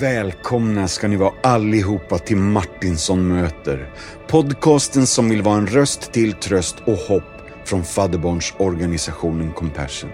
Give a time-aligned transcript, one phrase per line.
[0.00, 3.90] Välkomna ska ni vara allihopa till Martinsson möter.
[4.28, 7.22] Podcasten som vill vara en röst till tröst och hopp
[7.64, 10.10] från fadderbarnsorganisationen Compassion.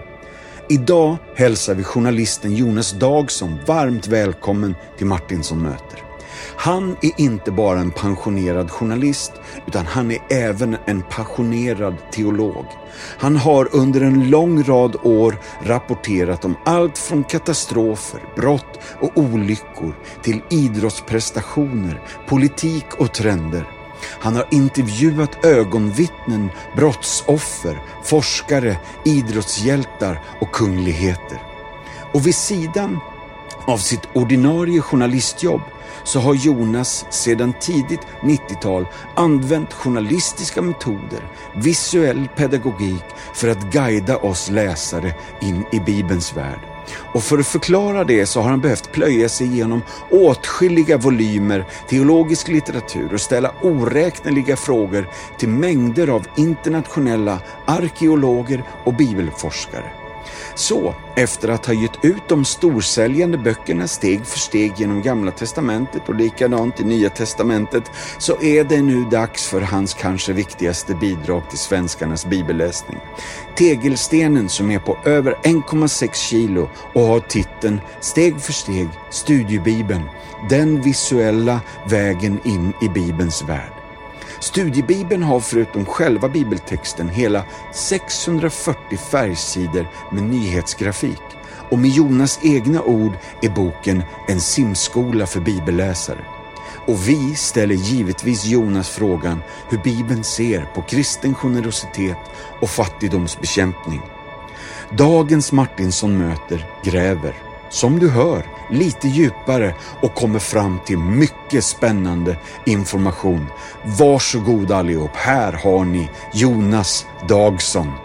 [0.69, 6.04] Idag hälsar vi journalisten Jonas Dagson varmt välkommen till Martinsson möter.
[6.55, 9.31] Han är inte bara en pensionerad journalist,
[9.67, 12.65] utan han är även en passionerad teolog.
[13.17, 19.95] Han har under en lång rad år rapporterat om allt från katastrofer, brott och olyckor
[20.21, 23.65] till idrottsprestationer, politik och trender.
[24.19, 31.41] Han har intervjuat ögonvittnen, brottsoffer, forskare, idrottshjältar och kungligheter.
[32.13, 32.99] Och vid sidan
[33.67, 35.61] av sitt ordinarie journalistjobb
[36.05, 44.49] så har Jonas sedan tidigt 90-tal använt journalistiska metoder, visuell pedagogik för att guida oss
[44.49, 46.59] läsare in i Bibelns värld.
[47.13, 52.47] Och för att förklara det så har han behövt plöja sig igenom åtskilliga volymer teologisk
[52.47, 60.04] litteratur och ställa oräkneliga frågor till mängder av internationella arkeologer och bibelforskare.
[60.55, 66.09] Så, efter att ha gett ut de storsäljande böckerna steg för steg genom Gamla Testamentet
[66.09, 67.83] och likadant i Nya Testamentet,
[68.17, 72.99] så är det nu dags för hans kanske viktigaste bidrag till svenskarnas bibelläsning.
[73.57, 80.03] Tegelstenen som är på över 1,6 kilo och har titeln Steg för steg, Studiebibeln,
[80.49, 83.74] den visuella vägen in i Bibelns värld.
[84.45, 91.21] Studiebibeln har förutom själva bibeltexten hela 640 färgsidor med nyhetsgrafik.
[91.69, 96.25] Och med Jonas egna ord är boken en simskola för bibelläsare.
[96.87, 102.17] Och vi ställer givetvis Jonas frågan hur Bibeln ser på kristen generositet
[102.61, 104.01] och fattigdomsbekämpning.
[104.89, 112.37] Dagens Martinsson möter gräver, som du hör, lite djupare och kommer fram till mycket spännande
[112.65, 113.47] information.
[113.99, 118.04] Varsågod allihop, här har ni Jonas Dagson.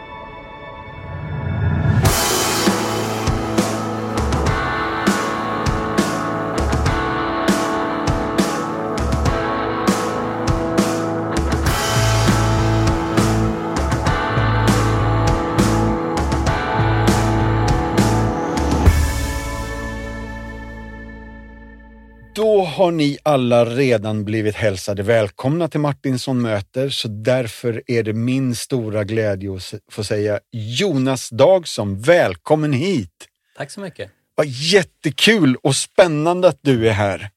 [22.91, 28.55] Har ni alla redan blivit hälsade välkomna till Martinsson möter, så därför är det min
[28.55, 33.29] stora glädje att få säga Jonas Dagson, välkommen hit!
[33.57, 34.11] Tack så mycket.
[34.35, 37.31] Vad jättekul och spännande att du är här.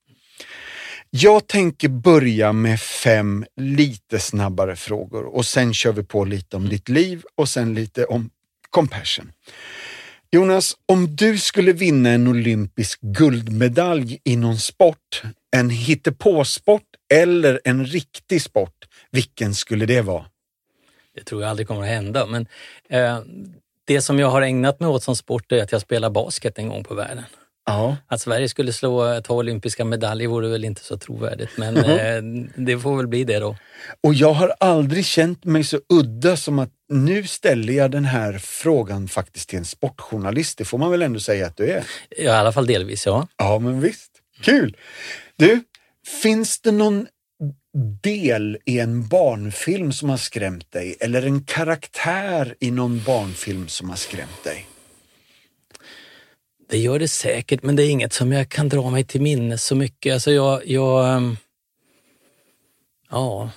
[1.10, 6.70] Jag tänker börja med fem lite snabbare frågor och sen kör vi på lite om
[6.70, 8.30] ditt liv och sen lite om
[8.70, 9.32] compassion.
[10.32, 16.84] Jonas, om du skulle vinna en olympisk guldmedalj i någon sport, en hittepåsport
[17.14, 20.26] eller en riktig sport, vilken skulle det vara?
[21.16, 22.48] Det tror jag aldrig kommer att hända, men
[22.90, 23.20] eh,
[23.86, 26.68] det som jag har ägnat mig åt som sport är att jag spelar basket en
[26.68, 27.24] gång på världen.
[27.66, 27.98] Ja.
[28.08, 32.80] Att Sverige skulle slå ta olympiska medaljer vore väl inte så trovärdigt, men eh, det
[32.80, 33.56] får väl bli det då.
[34.04, 38.38] Och jag har aldrig känt mig så udda som att nu ställer jag den här
[38.38, 40.58] frågan faktiskt till en sportjournalist.
[40.58, 41.84] Det får man väl ändå säga att du är?
[42.10, 43.28] Ja, I alla fall delvis, ja.
[43.38, 44.12] Ja, men visst.
[44.42, 44.78] Kul!
[45.36, 45.64] Du,
[46.22, 47.08] finns det någon
[48.02, 50.96] del i en barnfilm som har skrämt dig?
[51.00, 54.68] Eller en karaktär i någon barnfilm som har skrämt dig?
[56.70, 59.66] Det gör det säkert, men det är inget som jag kan dra mig till minnes
[59.66, 60.14] så mycket.
[60.14, 61.38] Alltså jag, jag ehm,
[63.10, 63.50] ja.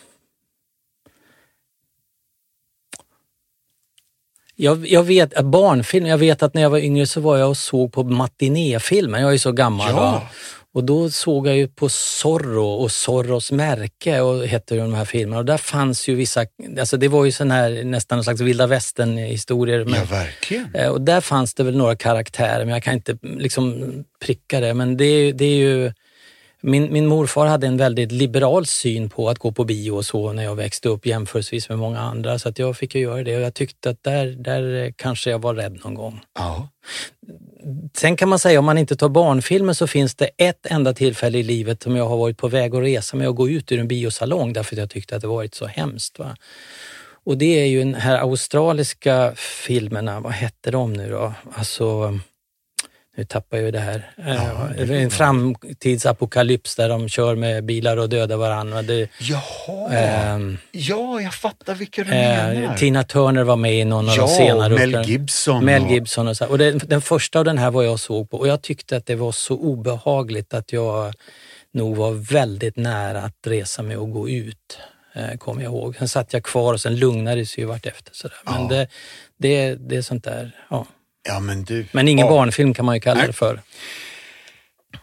[4.59, 7.49] Jag, jag vet att barnfilm, jag vet att när jag var yngre så var jag
[7.49, 9.19] och såg på matinéfilmer.
[9.19, 9.91] Jag är ju så gammal.
[9.91, 10.29] Ja.
[10.77, 15.05] Och då såg jag ju på Zorro och Zorros märke och hette ju de här
[15.05, 15.39] filmerna.
[15.39, 16.47] Och där fanns ju vissa,
[16.79, 19.87] alltså det var ju sån här nästan en slags vilda västern historier.
[19.89, 20.75] Ja, verkligen.
[20.75, 24.75] Eh, Och där fanns det väl några karaktärer, men jag kan inte liksom pricka det.
[24.75, 25.93] Men det, det är ju...
[26.61, 30.33] Min, min morfar hade en väldigt liberal syn på att gå på bio och så
[30.33, 32.39] när jag växte upp jämförelsevis med många andra.
[32.39, 35.39] Så att jag fick ju göra det och jag tyckte att där, där kanske jag
[35.39, 36.21] var rädd någon gång.
[36.39, 36.69] Ja.
[37.97, 41.39] Sen kan man säga om man inte tar barnfilmer så finns det ett enda tillfälle
[41.39, 43.81] i livet som jag har varit på väg att resa med och gå ut ur
[43.81, 46.19] en biosalong därför att jag tyckte att det varit så hemskt.
[46.19, 46.37] Va?
[47.25, 51.33] Och det är ju den här australiska filmerna, vad hette de nu då?
[51.53, 52.19] Alltså,
[53.17, 54.11] nu tappar jag ju det här.
[54.17, 58.83] Ja, det en framtidsapokalyps där de kör med bilar och dödar varandra.
[58.83, 62.77] Det, Jaha, äh, ja jag fattar vilka du äh, menar.
[62.77, 64.75] Tina Turner var med i någon av ja, de senare.
[64.75, 65.65] Mel Gibson.
[65.65, 66.47] Mel Gibson och så.
[66.47, 69.07] Och det, den första av den här var jag såg på och jag tyckte att
[69.07, 71.15] det var så obehagligt att jag
[71.73, 74.79] nog var väldigt nära att resa mig och gå ut.
[75.15, 75.97] Eh, kommer jag ihåg.
[75.97, 78.15] Sen satt jag kvar och sen lugnade det sig ju vartefter.
[78.15, 78.39] Sådär.
[78.45, 78.69] Men ja.
[78.69, 78.89] det,
[79.39, 80.87] det, det är sånt där, ja.
[81.27, 82.33] Ja, men, du, men ingen ja.
[82.33, 83.27] barnfilm kan man ju kalla Nej.
[83.27, 83.61] det för.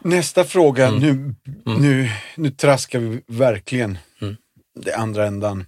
[0.02, 1.00] Nästa fråga, mm.
[1.00, 1.82] Nu, mm.
[1.82, 4.36] Nu, nu traskar vi verkligen mm.
[4.80, 5.66] det andra ändan.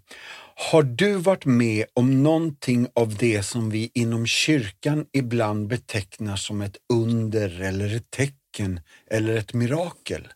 [0.71, 6.61] Har du varit med om någonting av det som vi inom kyrkan ibland betecknar som
[6.61, 8.79] ett under eller ett tecken
[9.11, 10.27] eller ett mirakel?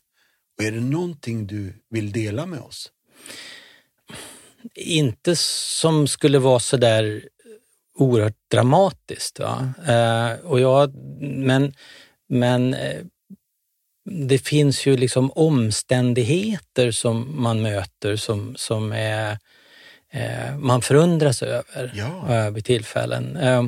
[0.58, 2.92] Och är det någonting du vill dela med oss?
[4.76, 7.24] Inte som skulle vara så där
[8.00, 9.40] oerhört dramatiskt.
[9.40, 11.74] Eh, och jag, men,
[12.30, 13.02] men eh,
[14.10, 19.38] det finns ju liksom omständigheter som man möter som, som är,
[20.12, 22.36] eh, man förundras över ja.
[22.36, 23.36] eh, vid tillfällen.
[23.38, 23.64] Eh,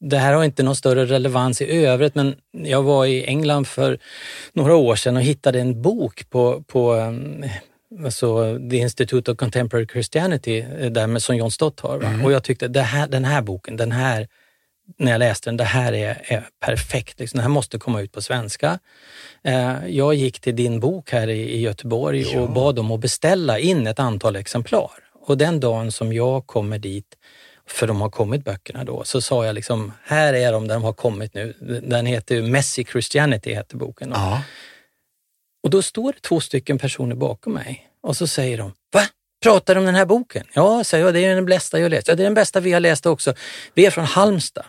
[0.00, 3.98] det här har inte någon större relevans i övrigt men jag var i England för
[4.52, 7.12] några år sedan och hittade en bok på, på
[8.04, 11.96] alltså The Institute of Contemporary Christianity, där med, som John Stott har.
[11.96, 12.24] Mm.
[12.24, 14.28] Och jag tyckte här, den här boken, den här,
[14.98, 17.20] när jag läste den, det här är, är perfekt.
[17.20, 17.38] Liksom.
[17.38, 18.78] Den här måste komma ut på svenska.
[19.44, 22.40] Eh, jag gick till din bok här i, i Göteborg ja.
[22.40, 24.90] och bad dem att beställa in ett antal exemplar.
[25.26, 27.16] Och den dagen som jag kommer dit,
[27.66, 30.92] för de har kommit böckerna då, så sa jag liksom, här är de, de har
[30.92, 31.54] kommit nu.
[31.82, 34.10] Den heter Messy Christianity, heter boken.
[34.14, 34.42] Ja.
[35.62, 39.02] Och då står det två stycken personer bakom mig och så säger de, va?
[39.42, 40.46] Pratar du om den här boken?
[40.52, 42.08] Ja, säger jag, det är den bästa jag läst.
[42.08, 43.34] Ja, det är den bästa vi har läst också.
[43.74, 44.64] Vi är från Halmstad.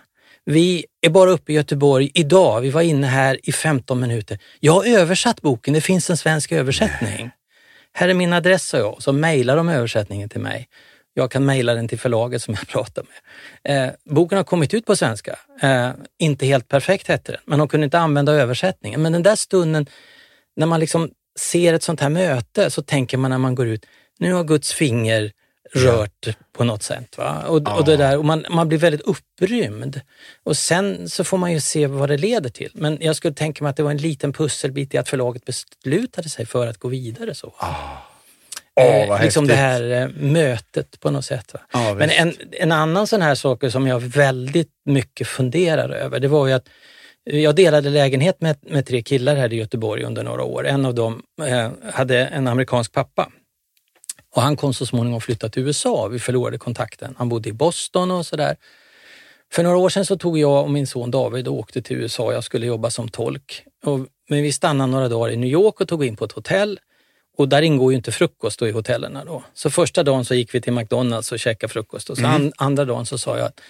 [0.45, 2.62] Vi är bara uppe i Göteborg idag.
[2.62, 4.39] Vi var inne här i 15 minuter.
[4.59, 7.18] Jag har översatt boken, det finns en svensk översättning.
[7.18, 7.31] Nej.
[7.94, 9.03] Här är min adress, sa jag.
[9.03, 10.68] Så mejlar de översättningen till mig.
[11.13, 13.88] Jag kan mejla den till förlaget som jag pratar med.
[13.88, 15.39] Eh, boken har kommit ut på svenska.
[15.62, 15.89] Eh,
[16.19, 19.01] inte helt perfekt hette den, men de kunde inte använda översättningen.
[19.01, 19.86] Men den där stunden
[20.60, 23.86] när man liksom ser ett sånt här möte så tänker man när man går ut,
[24.20, 25.32] nu har Guds finger
[25.74, 27.18] rört på något sätt.
[27.18, 27.44] Va?
[27.48, 27.78] Och, ja.
[27.78, 30.02] och, det där, och man, man blir väldigt upprymd.
[30.44, 32.72] Och sen så får man ju se vad det leder till.
[32.74, 36.30] Men jag skulle tänka mig att det var en liten pusselbit i att förlaget beslutade
[36.30, 37.36] sig för att gå vidare.
[37.36, 37.54] så.
[37.58, 37.76] Ah.
[38.76, 41.56] Oh, eh, liksom det här eh, mötet på något sätt.
[41.72, 46.28] Ah, Men en, en annan sån här sak som jag väldigt mycket funderar över, det
[46.28, 46.70] var ju att
[47.24, 50.68] jag delade lägenhet med, med tre killar här i Göteborg under några år.
[50.68, 53.31] En av dem eh, hade en amerikansk pappa
[54.36, 56.07] och han kom så småningom flytta till USA.
[56.07, 57.16] Vi förlorade kontakten.
[57.18, 58.56] Han bodde i Boston och sådär.
[59.51, 62.33] För några år sedan så tog jag och min son David och åkte till USA.
[62.33, 63.63] Jag skulle jobba som tolk.
[63.83, 64.00] Och,
[64.30, 66.80] men vi stannade några dagar i New York och tog in på ett hotell.
[67.38, 69.25] Och där ingår ju inte frukost i hotellerna.
[69.25, 69.44] Då.
[69.54, 72.36] Så första dagen så gick vi till McDonalds och käkade frukost och så mm.
[72.36, 73.62] an, andra dagen så sa jag att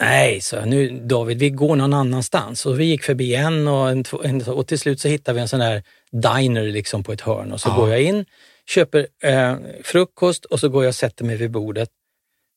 [0.00, 2.66] Nej, så nu David, vi går någon annanstans.
[2.66, 5.48] Och vi gick förbi en och, en, en, och till slut så hittade vi en
[5.48, 7.76] sån där diner liksom på ett hörn och så ja.
[7.76, 8.24] går jag in,
[8.66, 11.90] köper eh, frukost och så går jag och sätter mig vid bordet.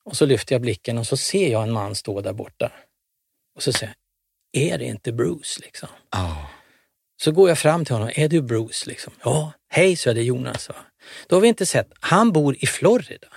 [0.05, 2.71] Och så lyfter jag blicken och så ser jag en man stå där borta.
[3.55, 3.93] Och så säger
[4.51, 5.61] jag, är det inte Bruce?
[5.61, 5.89] Liksom.
[6.11, 6.49] Ja.
[7.21, 8.89] Så går jag fram till honom, är du Bruce?
[8.89, 9.13] Liksom.
[9.23, 10.69] Ja, hej, så är det Jonas.
[10.69, 10.75] Va?
[11.27, 13.27] Då har vi inte sett, han bor i Florida.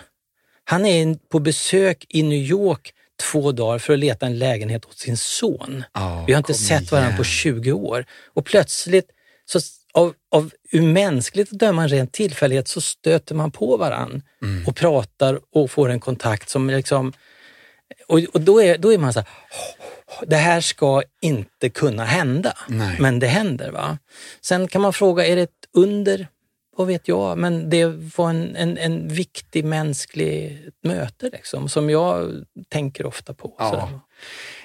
[0.64, 4.98] Han är på besök i New York två dagar för att leta en lägenhet åt
[4.98, 5.84] sin son.
[5.94, 8.06] Oh, vi har inte sett varandra på 20 år.
[8.34, 9.10] Och plötsligt,
[9.44, 9.60] så
[9.94, 14.67] av, av ur mänskligt att döma en ren tillfällighet, så stöter man på varandra mm.
[14.67, 17.12] och pratar och får en kontakt som liksom...
[18.08, 19.29] Och, och då, är, då är man så här,
[20.26, 22.96] det här ska inte kunna hända, Nej.
[23.00, 23.70] men det händer.
[23.70, 23.98] va.
[24.41, 26.29] Sen kan man fråga, är det ett under?
[26.76, 32.44] Vad vet jag, men det var en, en, en viktig mänsklig möte liksom, som jag
[32.68, 33.54] tänker ofta på.
[33.58, 34.00] Ja.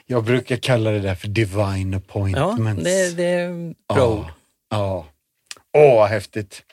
[0.05, 2.89] Jag brukar kalla det där för divine appointments.
[2.89, 4.31] Ja, det, det är bra
[4.69, 5.05] Ja.
[5.73, 6.63] Åh, vad häftigt.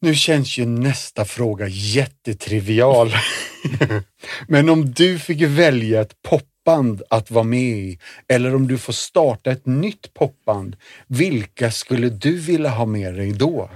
[0.00, 3.12] Nu känns ju nästa fråga jättetrivial.
[4.48, 6.22] men om du fick välja ett
[6.68, 7.98] popband att vara med i
[8.28, 13.32] eller om du får starta ett nytt popband, vilka skulle du vilja ha med dig
[13.32, 13.70] då?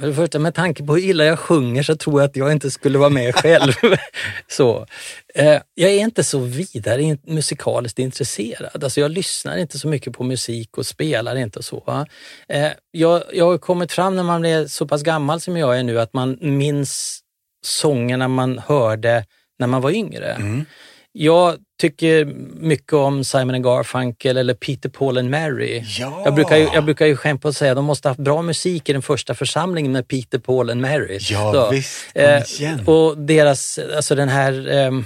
[0.00, 2.52] För det första, med tanke på hur illa jag sjunger så tror jag att jag
[2.52, 3.72] inte skulle vara med själv.
[4.48, 4.86] så,
[5.34, 8.84] eh, jag är inte så vidare musikaliskt intresserad.
[8.84, 12.06] Alltså jag lyssnar inte så mycket på musik och spelar inte så.
[12.48, 15.82] Eh, jag, jag har kommit fram när man blir så pass gammal som jag är
[15.82, 17.20] nu att man minns
[17.66, 19.24] sångerna man hörde
[19.58, 20.32] när man var yngre.
[20.32, 20.64] Mm.
[21.12, 22.24] Jag tycker
[22.60, 25.84] mycket om Simon Garfunkel eller Peter, Paul and Mary.
[25.98, 26.22] Ja.
[26.24, 28.20] Jag, brukar ju, jag brukar ju skämt på att säga att de måste ha haft
[28.20, 31.18] bra musik i den första församlingen med Peter, Paul and Mary.
[31.20, 32.06] Ja, Så, visst.
[32.14, 35.04] Eh, och deras, alltså den här, ehm,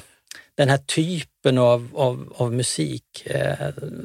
[0.57, 3.05] den här typen av, av, av musik.
[3.27, 3.53] Eh,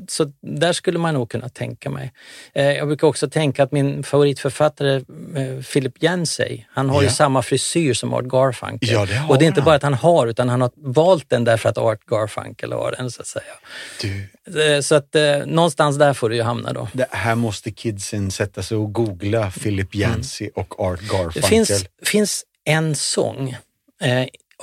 [0.08, 2.14] så där skulle man nog kunna tänka mig.
[2.54, 4.96] Eh, jag brukar också tänka att min favoritförfattare
[5.36, 7.14] eh, Philip Yancey, han har ju Ja.
[7.14, 8.90] samma frisyr som Art Garfunkel.
[8.90, 11.44] Ja, det och det är inte bara att han har, utan han har valt den
[11.44, 13.54] därför att Art Garfunkel har den så att säga.
[14.02, 16.88] Du, Så att någonstans där får det ju hamna då.
[16.94, 21.42] det här måste kidsen sätta sig och googla Philip Yancey och Art Garfunkel.
[21.42, 23.58] Det finns, finns en sång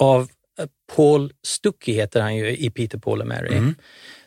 [0.00, 0.28] av
[0.96, 3.74] Paul Stucky, heter han ju i Peter, Paul and Mary, Mm.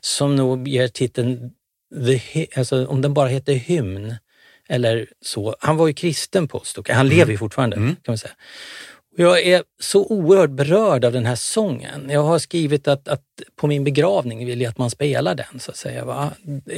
[0.02, 1.52] som nog ger titeln,
[2.06, 4.16] The, alltså, om den bara heter Hymn
[4.70, 5.56] eller så.
[5.60, 7.96] Han var ju kristen Paul Stucky, han lever ju fortfarande Mm.
[7.96, 8.34] kan man säga.
[9.18, 12.10] Och Jag är så oerhört berörd av den här sången.
[12.10, 13.24] Jag har skrivit att, att
[13.56, 15.60] på min begravning vill jag att man spelar den.
[15.60, 16.06] så att säga.
[16.06, 16.32] Va?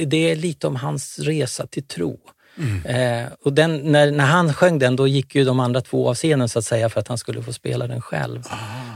[0.06, 2.20] Det är lite om hans resa till tro.
[2.84, 6.14] Eh, och den, när, när han sjöng den då gick ju de andra två av
[6.14, 8.42] scenen så att säga för att han skulle få spela den själv.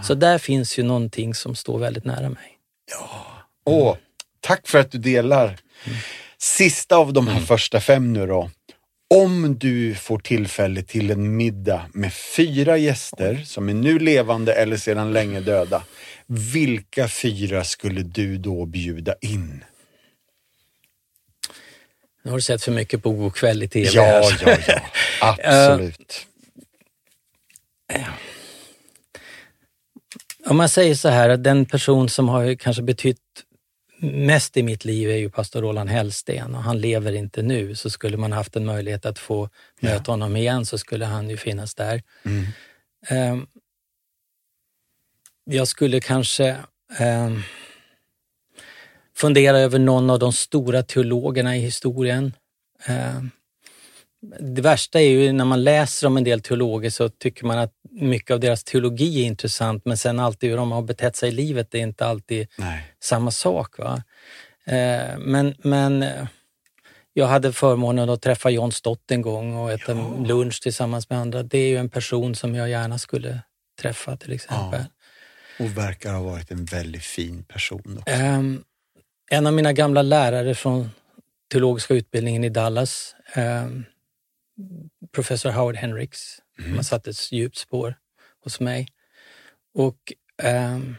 [0.06, 2.58] Så där finns ju någonting som står väldigt nära mig.
[3.64, 3.96] Åh,
[4.40, 5.56] tack för att du delar.
[6.38, 8.50] Sista av de här första fem nu då.
[9.14, 14.76] Om du får tillfälle till en middag med fyra gäster som är nu levande eller
[14.76, 15.82] sedan länge döda.
[16.26, 19.64] Vilka fyra skulle du då bjuda in?
[22.22, 24.38] Nu har du sett för mycket på God kväll i TV Ja, här.
[24.46, 24.80] ja, ja.
[25.20, 26.26] Absolut.
[30.46, 33.18] Om man säger så här, att den person som har kanske betytt
[34.12, 37.74] mest i mitt liv är ju pastor Roland Hellsten och han lever inte nu.
[37.74, 39.48] Så skulle man haft en möjlighet att få
[39.80, 42.02] möta honom igen så skulle han ju finnas där.
[42.24, 42.46] Mm.
[43.08, 43.46] Ehm,
[45.44, 46.56] jag skulle kanske
[46.98, 47.42] ehm,
[49.16, 52.32] fundera över någon av de stora teologerna i historien.
[52.86, 53.30] Ehm,
[54.40, 57.72] det värsta är ju när man läser om en del teologer så tycker man att
[58.00, 61.32] mycket av deras teologi är intressant men sen alltid hur de har betett sig i
[61.32, 62.94] livet är inte alltid Nej.
[63.02, 63.78] samma sak.
[63.78, 64.02] Va?
[64.64, 66.26] Eh, men men eh,
[67.12, 70.24] jag hade förmånen att träffa John Stott en gång och äta Ja.
[70.26, 71.42] lunch tillsammans med andra.
[71.42, 73.40] Det är ju en person som jag gärna skulle
[73.82, 74.84] träffa till exempel.
[75.58, 78.14] Och verkar ha varit en väldigt fin person också.
[78.14, 78.64] Ehm,
[79.30, 80.90] en av mina gamla lärare från
[81.52, 83.84] teologiska utbildningen i Dallas, ehm,
[85.14, 87.94] professor Howard Hendricks, som har satt ett djupt spår
[88.44, 88.88] hos mig.
[89.74, 90.96] Och ehm,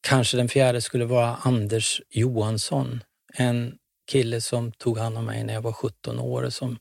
[0.00, 3.02] kanske den fjärde skulle vara Anders Johansson,
[3.34, 6.78] en kille som tog hand om mig när jag var 17 år och som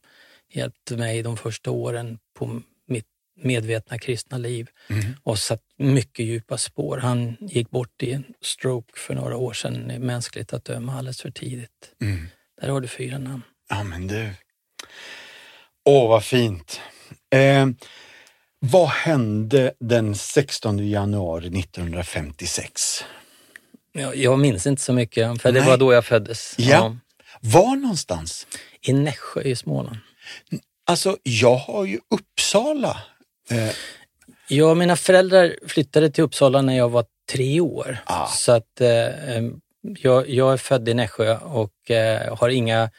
[0.54, 5.04] hjälpte mig de första åren på mitt medvetna kristna liv Mm.
[5.24, 6.98] och satt mycket djupa spår.
[6.98, 11.32] Han gick bort i en stroke för några år sedan, mänskligt att döma, alldeles för
[11.32, 11.94] tidigt.
[12.02, 12.28] Mm.
[12.62, 13.42] Där har du fyra namn.
[13.70, 14.30] Ja, men du.
[15.86, 16.82] Åh, vad fint.
[17.34, 17.68] Eh,
[18.60, 23.06] vad hände den 16 januari 1956?
[23.92, 25.70] Jag, jag minns inte så mycket, för det Nej.
[25.70, 26.56] var då jag föddes.
[26.58, 26.96] Ja.
[27.40, 28.48] Var någonstans?
[28.82, 29.98] I Nässjö i Småland.
[30.86, 32.98] Alltså, jag har ju Uppsala.
[33.50, 33.70] Eh,
[34.48, 37.98] Ja, mina föräldrar flyttade till Uppsala när jag var tre år.
[38.06, 38.28] Ah.
[38.28, 38.90] Så att eh,
[39.82, 42.90] jag, jag är född i Nässjö och eh, har inga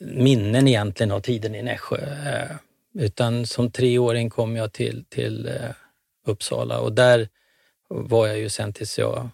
[0.00, 1.96] minnen egentligen av tiden i Nässjö.
[1.96, 2.56] Eh,
[2.94, 5.70] utan som treåring kom jag till, till eh,
[6.26, 7.28] Uppsala och där
[7.88, 9.28] var jag ju sen tills jag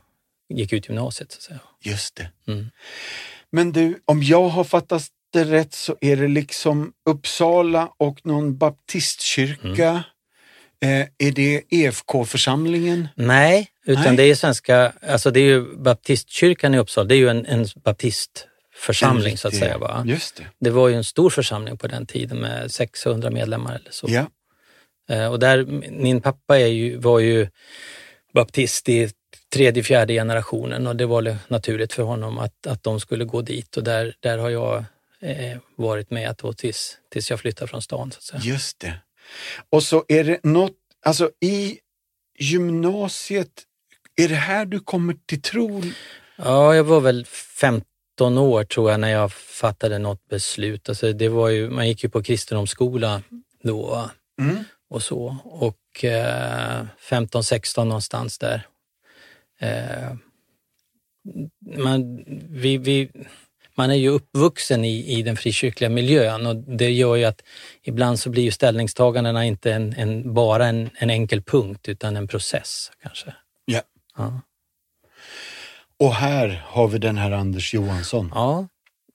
[0.49, 1.32] gick ut gymnasiet.
[1.32, 1.61] Så att säga.
[1.80, 2.52] just det.
[2.52, 2.71] Mm.
[3.50, 8.56] Men du, om jag har fattat det rätt så är det liksom Uppsala och någon
[8.56, 10.04] baptistkyrka.
[10.82, 13.09] Eh, är det EFK-församlingen?
[13.14, 14.16] Nej, utan Nej.
[14.16, 17.66] det är svenska, alltså det är ju baptistkyrkan i Uppsala, det är ju en, en
[18.73, 19.79] baptistförsamling så att säga.
[19.79, 20.05] Va?
[20.07, 20.47] Just det.
[20.61, 24.07] Det var ju en stor församling på den tiden med 600 medlemmar eller så.
[24.11, 24.26] Ja.
[25.11, 27.49] Eh, Och där, min pappa är ju, var ju
[28.35, 29.11] baptist i
[29.52, 33.76] tredje, fjärde generationen och det var naturligt för honom att, att de skulle gå dit
[33.76, 34.85] och där, där har jag
[35.21, 38.11] eh, varit med då tills, tills jag flyttade från stan.
[38.12, 38.55] Så att säga.
[38.55, 38.95] Just det.
[39.71, 41.79] Och så är det något, alltså i
[42.38, 43.62] gymnasiet,
[44.17, 45.83] är det här du kommer till tro?
[46.37, 47.83] Ja, jag var väl 15
[48.29, 50.88] år tror jag när jag fattade något beslut.
[50.88, 53.23] Alltså det var ju, man gick ju på kristendomsskola
[53.62, 54.11] då
[54.41, 54.64] Mm.
[54.91, 55.37] och så.
[55.45, 58.67] Och eh, 15-16 någonstans där.
[59.61, 60.14] Eh,
[61.79, 63.11] man, vi, vi,
[63.75, 67.43] man är ju uppvuxen i, i den frikyrkliga miljön och det gör ju att
[67.83, 72.29] ibland så blir ju ställningstagandena inte en, en, bara en, en enkel punkt utan en
[72.29, 73.35] process kanske.
[73.64, 73.83] Ja.
[74.17, 74.41] Ja.
[76.02, 78.32] Och här har vi den här Anders Johansson.
[78.35, 78.68] Ja,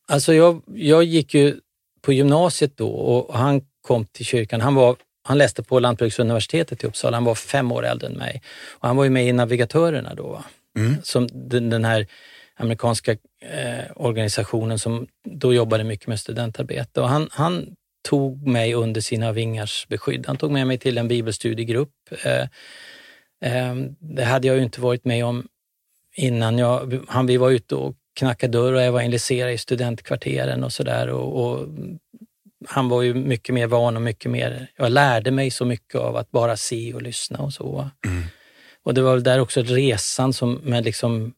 [0.07, 1.55] alltså jag, jag gick ju
[2.01, 4.61] på gymnasiet då och han kom till kyrkan.
[4.61, 7.17] Han, var, han läste på Lantbruksuniversitetet i Uppsala.
[7.17, 8.41] Han var fem år äldre än mig.
[8.69, 10.43] Och han var ju med i Navigatörerna då.
[10.77, 10.95] Mm.
[11.03, 12.07] Som den, den här
[12.55, 17.01] amerikanska eh, organisationen som då jobbade mycket med studentarbete.
[17.01, 17.75] Och han, han
[18.09, 20.27] tog mig under sina vingars beskydd.
[20.27, 21.93] Han tog med mig till en bibelstudiegrupp.
[22.23, 22.41] Eh,
[23.51, 25.47] eh, det hade jag ju inte varit med om
[26.17, 26.57] innan.
[26.57, 31.07] Jag, han, vi var ute och knackade dörr och evangeliserade i studentkvarteren och sådär.
[31.07, 31.67] Och, och,
[32.67, 34.67] han var ju mycket mer van och mycket mer...
[34.77, 37.89] Jag lärde mig så mycket av att bara se och lyssna och så.
[38.05, 38.23] Mm.
[38.83, 41.33] Och det var väl där också resan som med liksom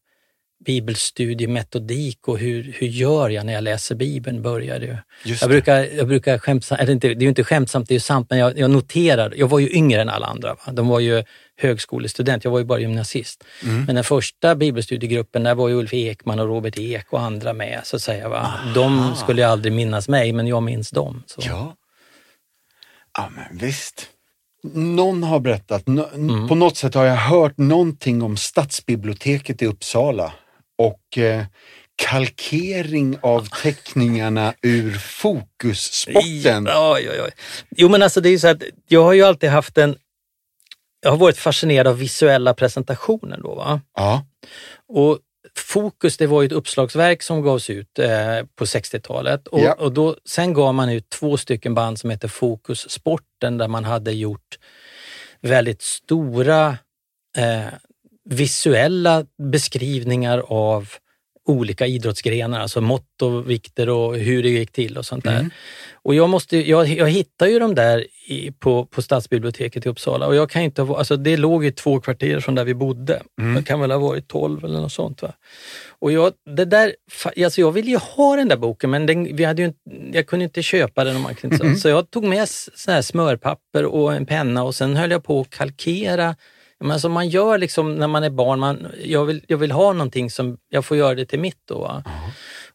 [0.66, 5.04] bibelstudiemetodik och hur, hur gör jag när jag läser Bibeln började.
[5.25, 5.54] Just Jag det.
[5.54, 8.28] brukar, jag brukar skämtsamt, eller inte, det är ju inte skämtsamt, det är ju sant,
[8.30, 10.54] men jag, jag noterar, jag var ju yngre än alla andra.
[10.54, 10.72] Va?
[10.72, 11.24] De var ju
[11.58, 13.44] högskolestudent, jag var ju bara gymnasist.
[13.63, 13.84] Mm.
[13.86, 17.82] Men den första bibelstudiegruppen, där var ju Ulf Ekman och Robert Ek och andra med
[17.84, 18.30] så att säga.
[18.30, 18.54] Va?
[18.75, 21.24] De skulle ju aldrig minnas mig, men jag minns dem.
[21.25, 21.42] Så.
[21.46, 21.75] Ja.
[23.18, 24.08] Ja, men visst.
[24.74, 26.48] Någon har berättat, nå- Mm.
[26.48, 30.34] på något sätt har jag hört någonting om stadsbiblioteket i Uppsala
[30.80, 31.46] och eh,
[31.96, 36.68] kalkering av teckningarna ur Fokussporten.
[36.68, 37.32] Oj, oj, oj.
[37.78, 39.96] Jo men alltså det är ju så att jag har ju alltid haft en,
[41.02, 43.56] jag har varit fascinerad av visuella presentationer då.
[43.56, 43.82] Va?
[43.96, 44.26] Ja,
[44.88, 45.20] Och
[45.58, 48.10] Fokus, det var ju ett uppslagsverk som gavs ut eh,
[48.56, 49.74] på 60-talet och, Ja.
[49.74, 53.86] och då, sen gav man ut två stycken band som heter Fokus Sporten där man
[53.86, 54.60] hade gjort
[55.42, 56.78] väldigt stora
[57.38, 57.66] eh,
[58.26, 60.90] visuella beskrivningar av
[61.50, 65.40] olika idrottsgrenar, alltså mått och vikter och hur det gick till och sånt där.
[65.40, 65.52] Mm.
[65.94, 70.28] Och jag, måste, jag, jag hittar ju de där i, på, på stadsbiblioteket i Uppsala
[70.28, 73.22] och jag kan inte ha, alltså det låg ju två kvarter från där vi bodde.
[73.42, 73.56] Mm.
[73.56, 75.22] Det kan väl ha varit 12 eller något sånt.
[75.22, 75.34] Va?
[76.00, 76.96] Och jag, det där,
[77.44, 79.74] alltså jag ville ju ha den där boken men den, vi hade ju
[80.12, 81.16] jag kunde inte köpa den.
[81.16, 81.76] Om man kunde, Mm.
[81.76, 85.42] Så jag tog med sån här smörpapper och en penna och sen höll jag på
[85.42, 86.36] att kalkera
[86.80, 89.94] men som man gör liksom när man är barn, man, jag, vill, jag vill ha
[89.94, 91.62] någonting som jag får göra det till mitt.
[91.66, 92.04] Då, va?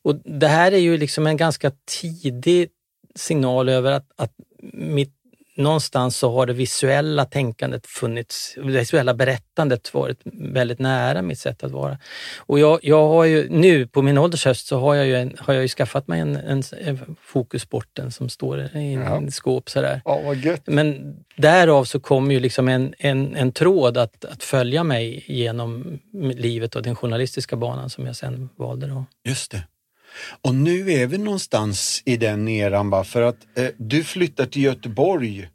[0.03, 2.69] Och det här är ju liksom en ganska tidig
[3.14, 4.33] signal över att, att
[4.73, 5.14] mitt,
[5.57, 11.64] någonstans så har det visuella tänkandet funnits, det visuella berättandet varit väldigt nära mitt sätt
[11.64, 11.99] att vara.
[12.38, 15.37] Och jag, jag har ju nu på min ålders höst så har jag ju, en,
[15.38, 19.23] har jag ju skaffat mig en, en, en Fokussporten som står i en Ja.
[19.31, 20.03] skåp sådär.
[20.05, 20.62] ja vad gött.
[20.67, 25.99] Men därav så kom ju liksom en, en, en tråd att, att följa mig genom
[26.35, 28.87] livet och den journalistiska banan som jag sen valde.
[28.87, 29.05] Då.
[29.25, 29.62] Just det.
[30.42, 33.05] Och nu är vi någonstans i den eran va?
[33.05, 35.48] för att eh, du flyttar till Göteborg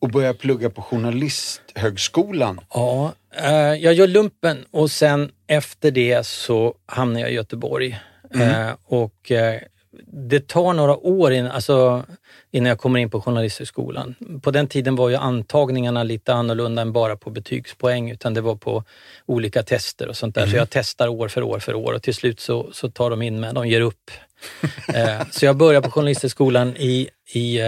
[0.00, 2.60] och börjar plugga på Journalisthögskolan.
[2.74, 8.00] Ja, eh, jag gör lumpen och sen efter det så hamnar jag i Göteborg.
[8.34, 9.60] Eh, och eh,
[10.06, 12.04] det tar några år innan, alltså,
[12.50, 14.14] innan jag kommer in på Journalisthögskolan.
[14.42, 18.56] På den tiden var ju antagningarna lite annorlunda än bara på betygspoäng utan det var
[18.56, 18.84] på
[19.26, 20.46] olika tester och sånt där.
[20.46, 23.22] Så jag testar år för år för år och till slut så, så tar de
[23.22, 24.10] in mig, de ger upp.
[24.94, 27.60] eh, så jag börjar på Journalisthögskolan i, i,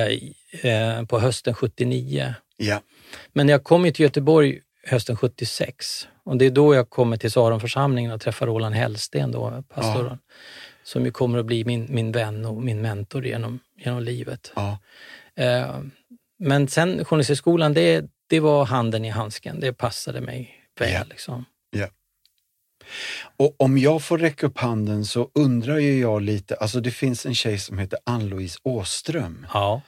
[0.62, 2.34] eh, eh, på hösten 79.
[2.56, 2.80] Ja.
[3.32, 7.30] Men jag kom ju till Göteborg hösten 76 och det är då jag kommer till
[7.30, 10.18] Saronförsamlingen och träffar Roland Hellsten, då, pastorn,
[10.82, 14.52] som ju kommer att bli min, min vän och min mentor genom, genom livet.
[14.56, 14.78] ja.
[15.36, 15.78] Eh,
[16.38, 19.60] men sen Journalisthögskolan, det, det var handen i handsken.
[19.60, 20.92] Det passade mig väl.
[20.92, 21.02] Ja.
[21.10, 21.44] Liksom.
[23.36, 27.26] Och om jag får räcka upp handen så undrar ju jag lite, alltså det finns
[27.26, 29.46] en tjej som heter Ann-Louise Åström.
[29.52, 29.82] Ja.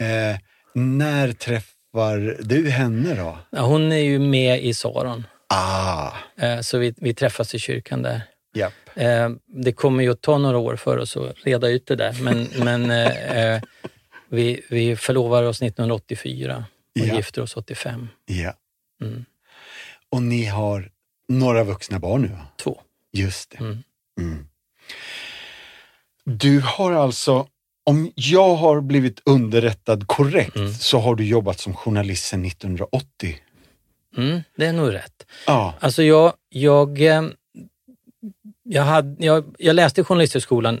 [0.00, 0.38] Eh,
[0.74, 3.38] när träffar du henne då?
[3.50, 8.02] Ja, Hon är ju med i Saron, Ah, eh, så vi, vi träffas i kyrkan
[8.02, 8.22] där.
[8.54, 8.72] Japp.
[8.94, 12.16] Eh, det kommer ju att ta några år för oss att reda ut det där,
[12.22, 13.62] men, men eh, eh,
[14.28, 16.64] vi, vi förlovar oss 1984
[17.00, 17.16] och Ja.
[17.16, 18.08] gifter oss 85.
[18.26, 18.52] Ja.
[19.02, 19.24] Mm.
[20.10, 20.90] Och ni har
[21.28, 22.30] några vuxna barn nu?
[22.62, 22.80] Två.
[23.12, 23.58] Just det.
[23.58, 23.78] Mm.
[24.20, 24.46] Mm.
[26.24, 27.46] Du har alltså,
[27.84, 30.72] om jag har blivit underrättad korrekt, Mm.
[30.72, 33.36] så har du jobbat som journalist sedan 1980.
[34.16, 35.26] Mm, det är nog rätt.
[35.46, 37.22] Ja, Alltså jag, jag, eh,
[38.64, 40.80] jag, hade, jag, jag läste Journalisthögskolan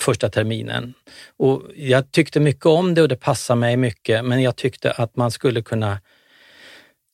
[0.00, 0.94] första terminen
[1.36, 5.16] och jag tyckte mycket om det och det passade mig mycket men jag tyckte att
[5.16, 5.98] man skulle kunna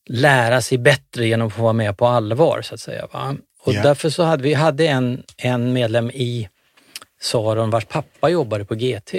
[0.09, 3.07] lära sig bättre genom att få vara med på allvar så att säga.
[3.13, 3.37] Va?
[3.65, 3.83] Och Ja.
[3.83, 6.49] därför så hade vi hade en, en medlem i
[7.21, 9.15] Saron vars pappa jobbade på GT.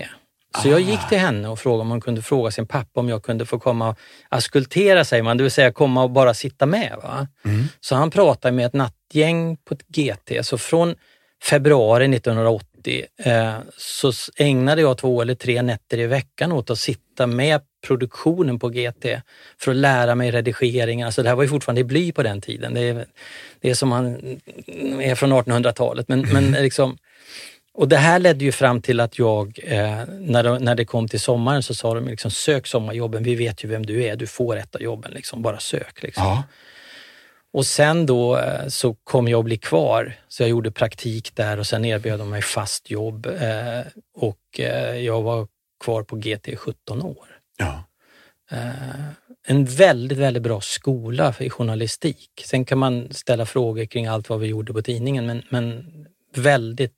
[0.61, 3.23] Så jag gick till henne och frågade om hon kunde fråga sin pappa om jag
[3.23, 3.97] kunde få komma och
[4.29, 6.99] askultera säger man, det vill säga komma och bara sitta med.
[7.03, 7.27] Va?
[7.45, 7.65] Mm.
[7.79, 10.95] Så han pratade med ett ett gäng på ett GT, så från
[11.43, 17.27] februari 1980 eh, så ägnade jag två eller tre nätter i veckan åt att sitta
[17.27, 19.05] med produktionen på GT
[19.59, 21.05] för att lära mig redigeringen.
[21.05, 22.73] Alltså det här var ju fortfarande i bly på den tiden.
[22.73, 23.05] Det är,
[23.61, 24.15] det är som man
[25.01, 26.07] är från 1800-talet.
[26.07, 26.97] Men, men liksom,
[27.73, 31.07] och det här ledde ju fram till att jag, eh, när, de, när det kom
[31.07, 34.27] till sommaren så sa de liksom sök sommarjobben, vi vet ju vem du är, du
[34.27, 35.41] får ett av jobben, liksom.
[35.41, 36.03] bara sök.
[36.03, 36.23] Liksom.
[36.23, 36.43] Ja.
[37.53, 41.59] Och sen då eh, så kom jag att bli kvar, så jag gjorde praktik där
[41.59, 43.81] och sen erbjöd de mig fast jobb eh,
[44.15, 45.47] och eh, jag var
[45.83, 47.27] kvar på GT i 17 år.
[47.57, 47.83] Ja.
[49.45, 52.43] En väldigt, väldigt bra skola i journalistik.
[52.45, 55.85] Sen kan man ställa frågor kring allt vad vi gjorde på tidningen, men, men
[56.35, 56.93] väldigt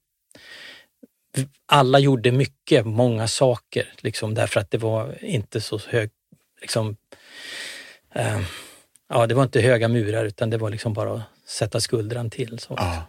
[1.66, 6.10] alla gjorde mycket, många saker, liksom, därför att det var inte så hög,
[6.62, 6.96] liksom,
[8.14, 8.42] eh,
[9.10, 12.60] ja, det var inte höga murar utan det var liksom bara att sätta skuldran till.
[12.60, 12.74] Så.
[12.78, 13.06] Ja.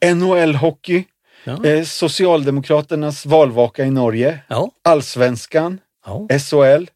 [0.00, 1.04] NHL-hockey,
[1.44, 1.64] ja.
[1.64, 4.70] eh, Socialdemokraternas valvaka i Norge, ja.
[4.84, 6.38] Allsvenskan, ja.
[6.38, 6.86] SHL,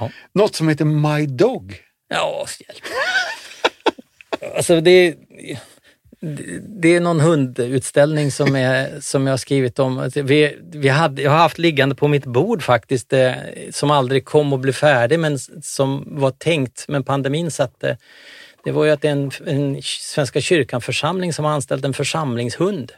[0.00, 0.10] ja.
[0.32, 1.76] något som heter My Dog.
[2.08, 2.82] Ja, hjälp.
[4.56, 5.16] alltså det,
[6.80, 10.10] det är någon hundutställning som, är, som jag har skrivit om.
[10.14, 13.32] Vi, vi hade, jag har haft liggande på mitt bord faktiskt, eh,
[13.70, 17.98] som aldrig kom att bli färdig men som var tänkt, men pandemin satte.
[18.64, 22.92] Det var ju att en, en Svenska kyrkan-församling som har anställt en församlingshund.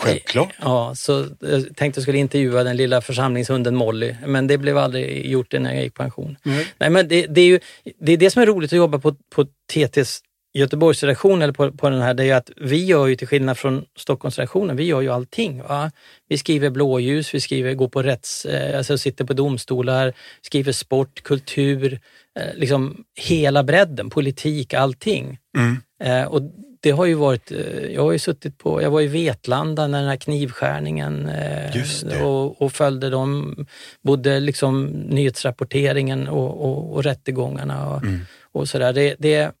[0.00, 0.54] Självklart.
[0.60, 5.26] Ja, så jag tänkte jag skulle intervjua den lilla församlingshunden Molly, men det blev aldrig
[5.26, 6.36] gjort när jag gick pension.
[6.44, 6.64] Mm.
[6.78, 7.60] Nej, men det, det, är ju,
[8.00, 10.20] det är det som är roligt att jobba på, på TTs
[10.54, 13.84] Göteborgsredaktion eller på, på den här, det är att vi gör ju till skillnad från
[13.96, 15.62] Stockholmsredaktionen, vi gör ju allting.
[15.62, 15.90] Va?
[16.28, 20.12] Vi skriver blåljus, vi skriver, går på rätts, eh, alltså sitter på domstolar,
[20.42, 22.00] skriver sport, kultur,
[22.38, 25.38] eh, liksom hela bredden, politik, allting.
[25.58, 25.76] Mm.
[26.04, 26.42] Eh, och
[26.80, 27.52] det har ju varit,
[27.90, 32.62] jag har ju suttit på, jag var i Vetlanda när den här knivskärningen eh, och,
[32.62, 33.66] och, följde dem,
[34.02, 38.20] både liksom nyhetsrapporteringen och, och, och rättegångarna och, mm.
[38.52, 38.92] och sådär.
[38.92, 39.52] Det, det,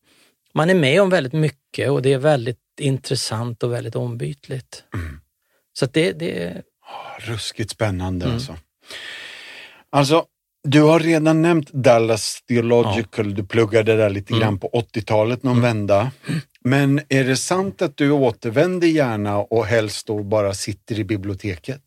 [0.54, 4.84] man är med om väldigt mycket och det är väldigt intressant och väldigt ombytligt.
[4.94, 5.20] Mm.
[5.72, 6.62] Så det, det är...
[7.18, 8.34] Ruskigt spännande mm.
[8.34, 8.56] alltså.
[9.90, 10.24] Alltså,
[10.68, 13.36] du har redan nämnt Dallas Theological, ja.
[13.36, 14.40] du pluggade där lite mm.
[14.40, 15.62] grann på 80-talet, någon mm.
[15.62, 16.10] vända.
[16.64, 21.82] Men är det sant att du återvänder gärna och helst då bara sitter i biblioteket?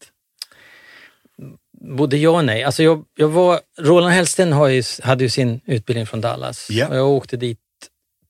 [1.81, 2.63] Både ja och nej.
[2.63, 6.89] Alltså jag, jag var, Roland Hellsten ju, hade ju sin utbildning från Dallas yeah.
[6.89, 7.59] och jag åkte dit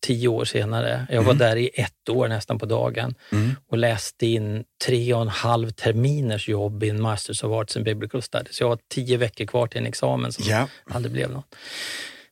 [0.05, 1.07] tio år senare.
[1.09, 1.37] Jag var mm.
[1.37, 3.51] där i ett år nästan på dagen mm.
[3.69, 7.85] och läste in tre och en halv terminers jobb i en Masters of Arts and
[7.85, 8.61] Biblical Studies.
[8.61, 10.67] Jag har tio veckor kvar till en examen som yeah.
[10.89, 11.55] aldrig blev något.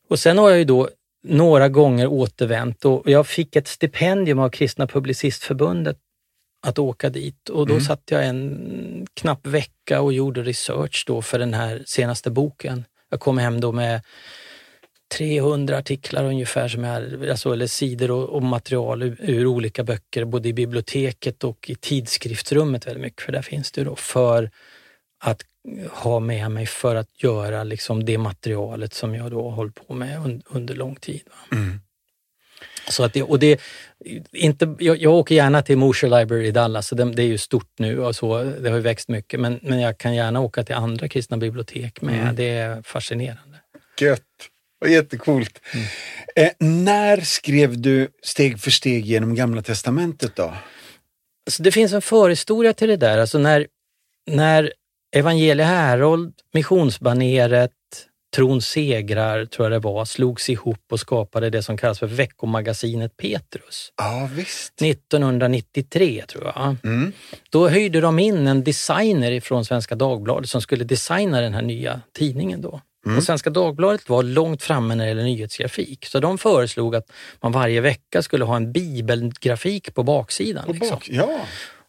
[0.09, 0.89] Och sen har jag ju då
[1.23, 5.97] några gånger återvänt och jag fick ett stipendium av Kristna Publicistförbundet
[6.67, 7.85] att åka dit och då mm.
[7.85, 12.85] satt jag en knapp vecka och gjorde research då för den här senaste boken.
[13.09, 14.01] Jag kom hem då med
[15.17, 20.25] 300 artiklar ungefär, som är, alltså, eller sidor och, och material ur, ur, olika böcker,
[20.25, 24.51] både i biblioteket och i tidskriftsrummet väldigt mycket, för där finns det då, för
[25.19, 25.41] att
[25.89, 29.93] ha med mig för att göra liksom det materialet som jag då har hållit på
[29.93, 31.21] med un, under lång tid.
[31.51, 31.79] Mm.
[32.89, 33.61] Så att det, och det,
[34.31, 37.37] inte, jag, jag åker gärna till Mosher Library i Dallas, så det, det, är ju
[37.37, 40.63] stort nu och så, det har ju växt mycket, men, men jag kan gärna åka
[40.63, 42.21] till andra kristna bibliotek med.
[42.21, 42.35] Mm.
[42.35, 43.57] Det är fascinerande.
[43.99, 44.21] Gött!
[44.87, 45.61] Jättecoolt.
[45.73, 45.85] Mm.
[46.35, 50.53] Eh, när skrev du steg för steg genom Gamla Testamentet då?
[51.47, 53.17] Alltså det finns en förhistoria till det där.
[53.17, 53.67] Alltså när,
[54.31, 54.73] när
[55.15, 57.71] Evangelie Härold, Missionsbaneret,
[58.35, 63.17] Tron segrar, tror jag det var, slogs ihop och skapade det som kallas för veckomagasinet
[63.17, 63.93] Petrus.
[63.97, 64.81] Ja, visst.
[64.81, 66.75] 1993 tror jag.
[66.83, 67.11] Mm.
[67.49, 72.01] Då höjde de in en designer från Svenska Dagbladet som skulle designa den här nya
[72.13, 72.81] tidningen då.
[73.05, 73.17] Mm.
[73.17, 77.11] Och Svenska Dagbladet var långt framme när det gäller nyhetsgrafik, så de föreslog att
[77.41, 80.65] man varje vecka skulle ha en bibelgrafik på baksidan.
[80.65, 80.89] På liksom.
[80.89, 81.39] bak, ja.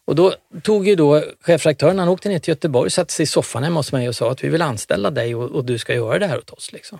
[0.05, 3.63] Och då tog ju då chefredaktören, han åkte ner till Göteborg, satte sig i soffan
[3.63, 6.19] hemma hos mig och sa att vi vill anställa dig och, och du ska göra
[6.19, 6.73] det här åt oss.
[6.73, 6.99] Liksom.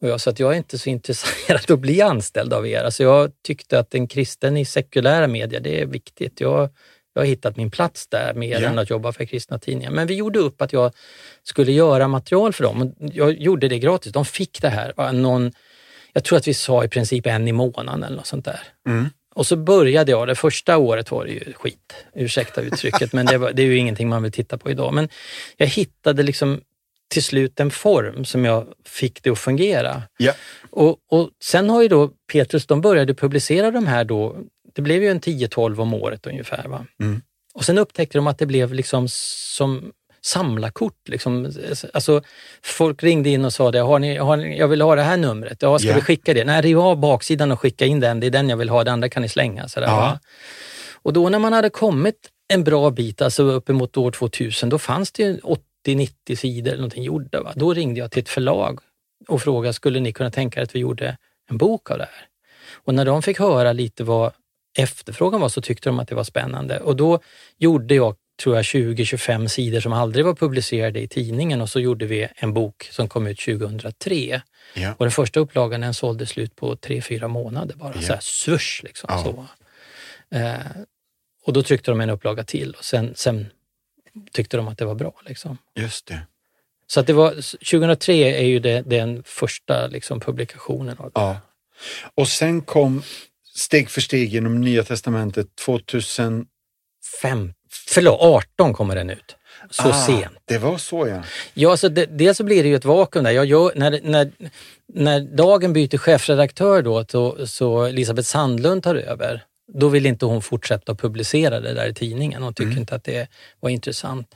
[0.00, 2.84] Och jag sa att jag är inte så intresserad att bli anställd av er.
[2.84, 6.40] Alltså jag tyckte att en kristen i sekulära medier, det är viktigt.
[6.40, 6.70] Jag
[7.14, 8.72] jag har hittat min plats där mer yeah.
[8.72, 9.90] än att jobba för kristna tidningar.
[9.90, 10.92] Men vi gjorde upp att jag
[11.42, 12.94] skulle göra material för dem.
[12.98, 14.12] Jag gjorde det gratis.
[14.12, 15.12] De fick det här.
[15.12, 15.52] Någon,
[16.12, 18.60] jag tror att vi sa i princip en i månaden eller något sånt där.
[18.88, 19.06] Mm.
[19.34, 23.38] Och så började jag, det första året var det ju skit, ursäkta uttrycket, men det,
[23.38, 24.94] var, det, är ju ingenting man vill titta på idag.
[24.94, 25.08] Men
[25.56, 26.60] jag hittade liksom
[27.08, 30.02] till slut en form som jag fick det att fungera.
[30.18, 30.36] Yeah.
[30.70, 34.36] Och, och sen har ju då Petrus, de började publicera de här då
[34.72, 36.68] det blev ju en 10-12 om året ungefär.
[36.68, 36.86] Va?
[37.00, 37.22] Mm.
[37.54, 39.92] Och sen upptäckte de att det blev liksom som
[40.24, 41.08] samlarkort.
[41.08, 41.52] Liksom.
[41.92, 42.22] Alltså,
[42.62, 45.16] folk ringde in och sa det, har ni, har ni, jag vill ha det här
[45.16, 45.62] numret.
[45.62, 45.94] Ja, ska Ja.
[45.94, 46.44] vi skicka det?
[46.44, 48.20] Nej, riv av baksidan och skicka in den.
[48.20, 49.68] Det är den jag vill ha, det andra kan ni slänga.
[49.68, 50.18] Sådär, Ja.
[50.94, 55.12] Och då när man hade kommit en bra bit, alltså uppemot år 2000, då fanns
[55.12, 55.38] det ju
[55.86, 57.42] 80-90 sidor eller någonting gjorda.
[57.42, 57.52] Va?
[57.56, 58.80] Då ringde jag till ett förlag
[59.28, 61.16] och frågade, skulle ni kunna tänka er att vi gjorde
[61.50, 62.26] en bok av det här?
[62.84, 64.32] Och när de fick höra lite vad
[64.78, 66.80] efterfrågan var så tyckte de att det var spännande.
[66.80, 67.20] Och då
[67.58, 72.06] gjorde jag, tror jag, 20-25 sidor som aldrig var publicerade i tidningen och så gjorde
[72.06, 74.42] vi en bok som kom ut 2003.
[74.74, 74.94] Ja.
[74.98, 78.02] Och den första upplagan den sålde slut på 3-4 månader bara, Ja.
[78.02, 79.06] så här swoosh liksom.
[79.10, 79.24] Ja.
[79.24, 79.46] Så.
[80.36, 80.56] Eh,
[81.44, 83.46] och då tryckte de en upplaga till och sen, sen
[84.32, 85.12] tyckte de att det var bra.
[85.26, 85.58] Liksom.
[85.74, 86.20] Just det.
[86.86, 87.30] Så att det var,
[87.70, 91.20] 2003 är ju det, den första liksom, publikationen av det.
[91.20, 91.36] Ja.
[92.14, 93.02] Och sen kom
[93.54, 96.46] steg för steg genom Nya Testamentet 2000...
[97.22, 97.52] Fem,
[97.88, 99.36] förlåt, 18 kommer den ut.
[99.70, 100.38] Så Ah, sent.
[100.44, 101.22] Det var så ja.
[101.54, 103.30] Ja, så det, dels så blir det ju ett vakuum där.
[103.30, 104.32] Jag gör, när, när,
[104.94, 110.42] när Dagen byter chefredaktör då, så, så Elisabeth Sandlund tar över, då vill inte hon
[110.42, 112.42] fortsätta att publicera det där i tidningen.
[112.42, 113.28] Hon tycker inte att det
[113.60, 114.34] var intressant.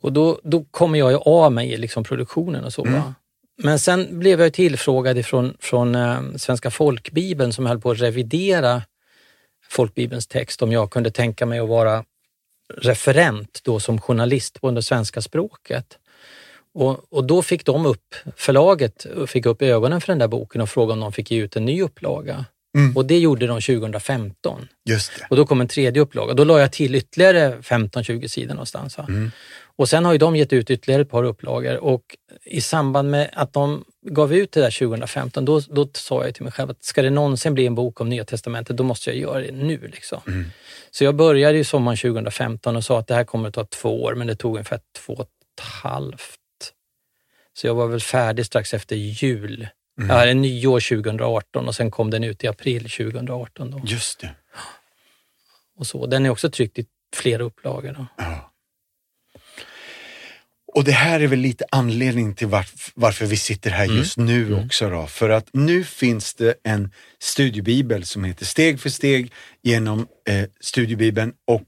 [0.00, 2.84] Och då, då kommer jag ju av mig i liksom produktionen och så.
[2.84, 3.14] Va?
[3.62, 8.82] Men sen blev jag tillfrågad ifrån, från eh, Svenska folkbibeln som höll på att revidera
[9.68, 12.04] folkbibelns text om jag kunde tänka mig att vara
[12.76, 15.98] referent då som journalist på det svenska språket.
[16.74, 20.68] Och, och då fick de upp, förlaget fick upp ögonen för den där boken och
[20.68, 22.44] frågade om de fick ge ut en ny upplaga.
[22.76, 22.96] Mm.
[22.96, 24.68] Och det gjorde de 2015.
[24.88, 25.26] Just det.
[25.30, 26.34] Och då kom en tredje upplaga.
[26.34, 28.98] Då la jag till ytterligare 15-20 sidor någonstans.
[28.98, 29.30] Mm.
[29.76, 33.30] Och sen har ju de gett ut ytterligare ett par upplagor och i samband med
[33.32, 36.84] att de gav ut det där 2015, då, då sa jag till mig själv att
[36.84, 39.88] ska det någonsin bli en bok om Nya Testamentet, då måste jag göra det nu.
[39.88, 40.20] Liksom.
[40.26, 40.50] Mm.
[40.90, 44.02] Så jag började ju sommaren 2015 och sa att det här kommer att ta två
[44.02, 46.40] år, men det tog ungefär två och ett halvt.
[47.52, 49.68] Så jag var väl färdig strax efter jul.
[49.98, 50.10] Mm.
[50.10, 53.70] Hade nyår 2018 och sen kom den ut i april 2018.
[53.70, 53.80] Då.
[53.84, 54.30] Just det.
[55.76, 56.06] Och så.
[56.06, 57.92] Den är också tryckt i flera upplagor.
[57.92, 58.06] Då.
[58.16, 58.49] Ja.
[60.74, 64.54] Och det här är väl lite anledning till varf- varför vi sitter här just nu
[64.54, 65.06] också då.
[65.06, 71.32] För att nu finns det en studiebibel som heter Steg för steg genom eh, studiebibeln
[71.46, 71.62] och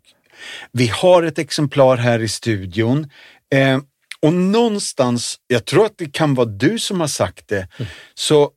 [0.72, 3.10] vi har ett exemplar här i studion.
[3.54, 3.80] Eh,
[4.20, 7.68] och någonstans, jag tror att det kan vara du som har sagt det,
[8.14, 8.50] så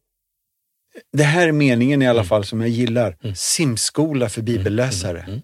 [1.18, 3.18] det här är meningen i alla fall som jag gillar.
[3.36, 5.42] Simskola för bibelläsare.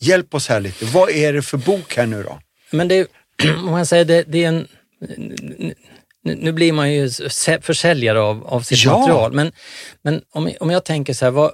[0.00, 0.84] Hjälp oss här lite.
[0.84, 2.40] Vad är det för bok här nu då?
[2.70, 3.06] Men det,
[3.58, 4.68] om man säger det, det är en...
[6.26, 8.98] Nu, blir man ju sä- försäljare av, av sitt Ja.
[8.98, 9.52] material, men,
[10.02, 11.52] men om, om jag tänker så här, vad,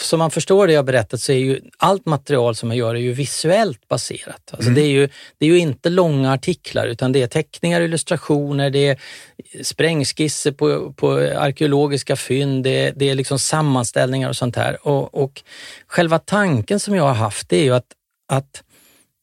[0.00, 2.98] som man förstår det jag berättat så är ju allt material som jag gör är
[3.00, 4.50] ju visuellt baserat.
[4.52, 5.08] Alltså det, är ju,
[5.38, 8.98] det är ju inte långa artiklar utan det är teckningar, illustrationer, det är
[9.62, 14.86] sprängskisser på, på arkeologiska fynd, det, är- det är liksom sammanställningar och sånt här.
[14.86, 15.42] Och, och
[15.86, 17.86] själva tanken som jag har haft det är ju att,
[18.28, 18.62] att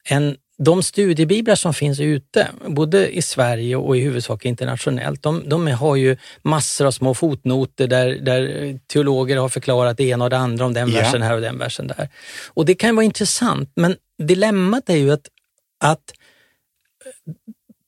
[0.10, 5.68] en, de studiebiblar som finns ute, både i Sverige och i huvudsak internationellt, de, de
[5.68, 10.38] har ju massor av små fotnoter där, där teologer har förklarat det ena och det
[10.38, 11.02] andra om den Ja.
[11.02, 12.10] versen här och den versen där.
[12.48, 15.28] Och det kan vara intressant, men dilemmat är ju att,
[15.84, 16.14] att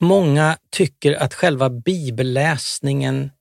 [0.01, 3.31] många tycker att själva bibelläsningen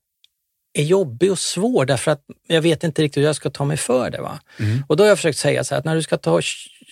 [0.72, 3.76] är jobbig och svår därför att jag vet inte riktigt hur jag ska ta mig
[3.76, 4.20] för det.
[4.20, 4.40] Va?
[4.88, 6.40] Och då har jag försökt säga så här att när du ska ta,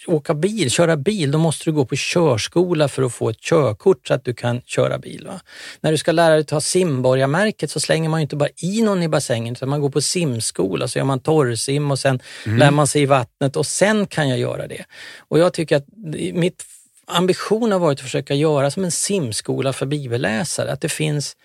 [0.09, 4.07] åka bil, köra bil, då måste du gå på körskola för att få ett körkort
[4.07, 5.27] så att du kan köra bil.
[5.27, 5.41] Va?
[5.81, 9.03] När du ska lära dig ta simborgarmärket så slänger man ju inte bara i någon
[9.03, 12.87] i bassängen utan man går på simskola, så gör man torrsim och sen lär man
[12.87, 14.85] sig i vattnet och sen kan jag göra det.
[15.19, 15.87] Och jag tycker att
[16.33, 16.65] mitt
[17.07, 21.37] ambition har varit att försöka göra som en simskola för bibelläsare, att det finns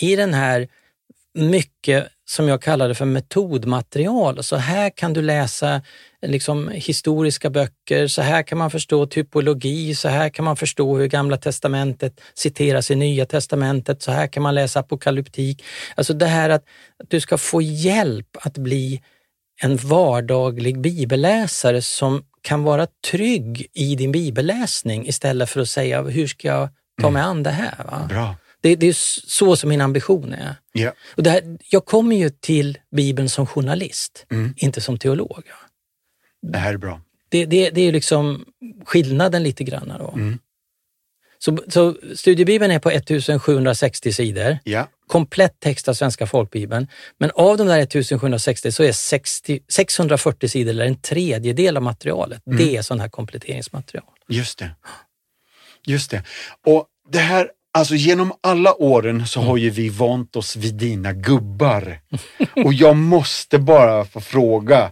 [0.00, 0.68] i den här
[1.34, 4.42] mycket som jag kallar det för metodmaterial.
[4.42, 5.82] Så här kan du läsa
[6.26, 11.06] liksom, historiska böcker, så här kan man förstå typologi, så här kan man förstå hur
[11.06, 15.64] Gamla testamentet citeras i Nya testamentet, så här kan man läsa apokalyptik.
[15.94, 16.64] Alltså det här att,
[17.02, 19.02] att du ska få hjälp att bli
[19.62, 26.26] en vardaglig bibelläsare som kan vara trygg i din bibelläsning istället för att säga hur
[26.26, 26.68] ska jag
[27.02, 27.84] ta mig an det här?
[27.84, 28.06] Va?
[28.08, 28.34] Bra.
[28.60, 28.92] Det, det är
[29.28, 30.54] så som min ambition är.
[30.72, 30.92] Ja.
[31.16, 34.54] Och det här, jag kommer ju till Bibeln som journalist, Mm.
[34.56, 35.42] inte som teolog.
[36.42, 37.00] Det här är bra.
[37.28, 38.44] Det, det, det är liksom
[38.86, 39.92] skillnaden lite grann.
[39.98, 40.12] Då.
[40.14, 40.38] Mm.
[41.38, 44.58] Så, så studiebibeln är på 1760 sidor.
[44.64, 44.88] Ja.
[45.06, 46.86] Komplett text av Svenska folkbibeln.
[47.18, 52.46] Men av de där 1760 så är 60, 640 sidor, eller en tredjedel av materialet,
[52.46, 52.58] Mm.
[52.58, 54.04] det är sån här kompletteringsmaterial.
[54.28, 54.70] Just det.
[55.86, 56.22] Just det.
[56.66, 61.12] Och det här, alltså genom alla åren så har ju vi vant oss vid dina
[61.12, 62.00] gubbar.
[62.64, 64.90] Och jag måste bara få fråga,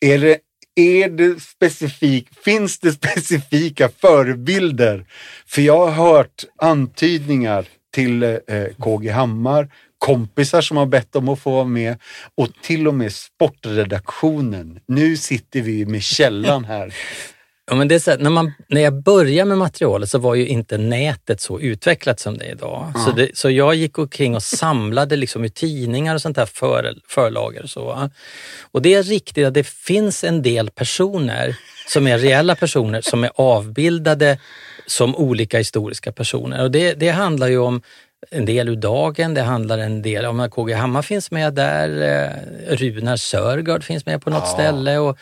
[0.00, 0.38] är det,
[0.80, 5.06] är det specifik, finns det specifika förebilder?
[5.46, 8.38] För jag har hört antydningar till eh,
[8.78, 11.98] KG Hammar, kompisar som har bett om att få vara med
[12.34, 14.80] och till och med sportredaktionen.
[14.88, 16.94] Nu sitter vi med källan här.
[17.70, 20.34] Ja, men det är så här, när, man, när jag började med materialet så var
[20.34, 22.92] ju inte nätet så utvecklat som det är idag.
[23.06, 26.94] Så, det, så jag gick omkring och samlade liksom i tidningar och sånt där för,
[27.08, 28.10] förlager och så.
[28.72, 31.56] Och det är riktigt att det finns en del personer
[31.88, 34.38] som är reella personer som är avbildade
[34.86, 36.62] som olika historiska personer.
[36.62, 37.82] Och det, det handlar ju om
[38.30, 41.88] en del ur dagen, det handlar en del om att KG Hammar finns med där,
[42.68, 44.52] eh, Runar Sörgård finns med på något Ja.
[44.52, 45.18] ställe och,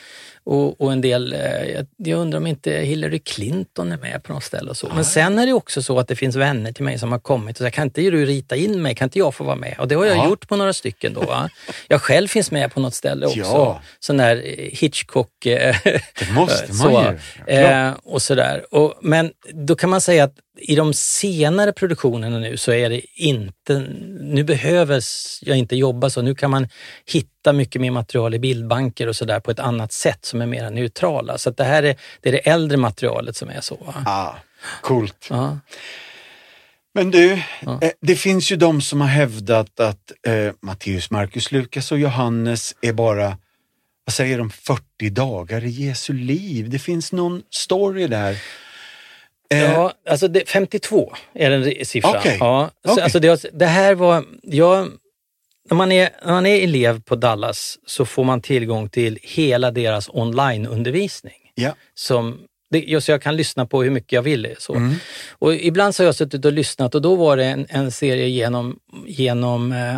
[0.46, 4.44] och, och en del, eh, jag, undrar om inte Hillary Clinton är med på något
[4.44, 4.88] ställe och så.
[4.94, 7.56] Men sen är det också så att det finns vänner till mig som har kommit
[7.60, 9.74] och sagt, kan inte du rita in mig, kan inte jag få vara med?
[9.78, 10.28] Och det har jag Ja.
[10.28, 11.20] gjort på några stycken då.
[11.20, 11.50] Va?
[11.88, 13.38] Jag själv finns med på något ställe också.
[13.38, 13.82] Ja.
[14.00, 15.46] Sån där eh, Hitchcock...
[15.46, 16.90] eh, Det måste man så,
[17.46, 17.54] ju.
[17.54, 18.74] Ja, eh, och sådär.
[18.74, 23.00] Och, men då kan man säga att i de senare produktionerna nu så är det
[23.14, 23.78] inte,
[24.20, 25.02] nu behöver
[25.42, 26.22] jag inte jobba så.
[26.22, 26.68] Nu kan man
[27.12, 30.70] hitta mycket mer material i bildbanker och sådär på ett annat sätt som är mer
[30.70, 31.38] neutrala.
[31.38, 33.74] Så det här är det, är det äldre materialet som är så.
[33.86, 33.94] Va?
[34.06, 34.34] Ah,
[34.80, 35.26] coolt.
[35.30, 35.58] Ja.
[36.94, 37.78] Men du, Ja.
[37.82, 42.74] eh, det finns ju de som har hävdat att eh, Matteus, Markus, Lukas och Johannes
[42.80, 43.38] är bara,
[44.04, 46.70] vad säger de, 40 dagar i Jesu liv.
[46.70, 48.30] Det finns någon story där.
[49.50, 52.16] Eh, Ja, alltså det, 52 är den siffran.
[52.16, 52.36] Okej.
[52.40, 53.04] Ja, så, Okej.
[53.04, 54.88] alltså det, det här var, jag,
[55.70, 59.70] när, man är, när man är elev på Dallas så får man tillgång till hela
[59.70, 61.50] deras onlineundervisning.
[61.54, 61.74] ja.
[61.94, 64.54] Som, det, just så jag kan lyssna på hur mycket jag vill.
[64.58, 64.74] Så.
[64.74, 64.94] Mm.
[65.30, 68.28] Och ibland så har jag suttit och lyssnat och då var det en, en serie
[68.28, 69.96] genom, genom eh,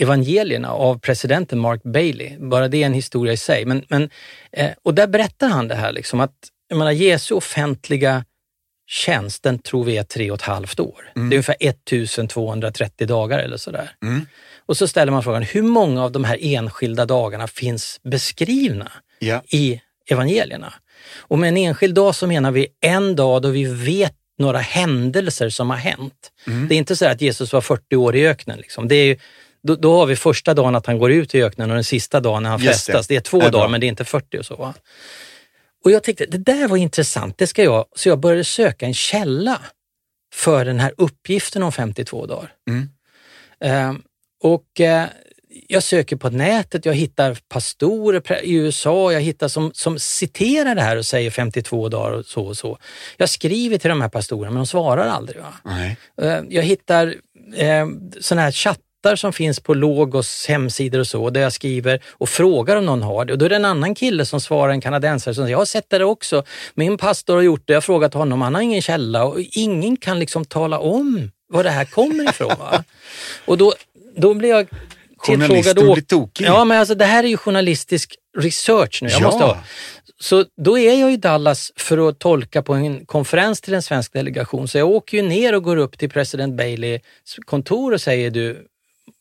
[0.00, 2.38] evangelierna av presidenten Mark Bailey.
[2.38, 3.64] Bara det är en historia i sig.
[3.64, 4.10] Men, men,
[4.52, 6.34] eh, och där berättar han det här liksom att
[6.68, 8.24] jag menar, Jesu offentliga
[8.86, 11.12] tjänst, den tror vi är tre och ett halvt år.
[11.14, 13.90] Det är ungefär 1230 dagar eller sådär.
[14.02, 14.26] Mm.
[14.66, 19.42] Och så ställer man frågan, hur många av de här enskilda dagarna finns beskrivna Ja.
[19.48, 20.72] i evangelierna?
[21.18, 25.48] Och med en enskild dag så menar vi en dag då vi vet några händelser
[25.48, 26.32] som har hänt.
[26.46, 26.68] Mm.
[26.68, 28.58] Det är inte så att Jesus var 40 år i öknen.
[28.58, 28.88] Liksom.
[28.88, 29.16] Det är ju,
[29.62, 32.20] då, då har vi första dagen att han går ut i öknen och den sista
[32.20, 33.08] dagen när han Just det.
[33.08, 34.56] Det är två dagar men det är inte 40 och så.
[34.56, 34.74] Va?
[35.86, 38.94] Och jag tyckte det där var intressant, det ska jag, så jag började söka en
[38.94, 39.60] källa
[40.34, 42.52] för den här uppgiften om 52 dagar.
[42.70, 42.88] Mm.
[43.60, 44.00] Eh,
[44.42, 45.06] och eh,
[45.68, 50.82] jag söker på nätet, jag hittar pastorer i USA, jag hittar som, som citerar det
[50.82, 52.78] här och säger 52 dagar och så och så.
[53.16, 55.42] Jag skriver till de här pastorerna men de svarar aldrig.
[55.42, 55.54] Va?
[55.64, 55.96] Nej.
[56.22, 57.14] Eh, Jag hittar
[57.56, 57.86] eh,
[58.20, 58.50] sådana här
[59.06, 63.02] chattar som finns på Logos hemsidor och så, där jag skriver och frågar om någon
[63.02, 63.32] har det.
[63.32, 65.64] Och då är det en annan kille som svarar, en kanadensare, som säger jag har
[65.66, 66.44] sett det också.
[66.74, 69.96] Min pastor har gjort det, jag har frågat honom, han har ingen källa och ingen
[69.96, 72.52] kan liksom tala om var det här kommer ifrån.
[72.58, 72.84] Va?
[73.46, 73.74] och då,
[74.16, 74.66] då blir jag
[75.24, 76.46] tillfrågad Journalisten blir tokig.
[76.46, 79.08] Ja, men alltså det här är ju journalistisk research nu.
[79.08, 79.26] Jag Ja.
[79.26, 79.58] måste ha.
[80.18, 84.12] Så då är jag i Dallas för att tolka på en konferens till en svensk
[84.12, 84.68] delegation.
[84.68, 87.02] Så jag åker ju ner och går upp till president Baileys
[87.46, 88.66] kontor och säger du,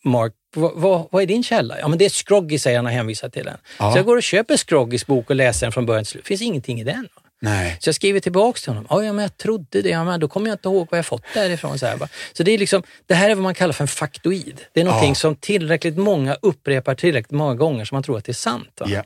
[0.06, 1.80] Mark, vad, vad, vad är din källa?
[1.80, 3.58] Ja, men det är Scroggy, säger han och hänvisar till den.
[3.80, 3.92] Ja.
[3.92, 6.24] Så jag går och köper Scroggys bok och läser den från början till slut.
[6.24, 7.08] Det finns ingenting i den.
[7.42, 7.78] Nej.
[7.80, 8.86] Så jag skriver tillbaks till honom.
[8.90, 9.90] "Ja, men jag trodde det.
[9.90, 11.80] Ja, men då kommer jag inte ihåg var jag fått det här ifrån.
[11.80, 12.08] Så, här, va?
[12.34, 14.62] så det, är liksom, det här är vad man kallar för en faktoid.
[14.74, 15.16] Det är någonting Ja.
[15.16, 18.82] som tillräckligt många upprepar tillräckligt många gånger så man tror att det är sant.
[18.86, 19.04] Ja.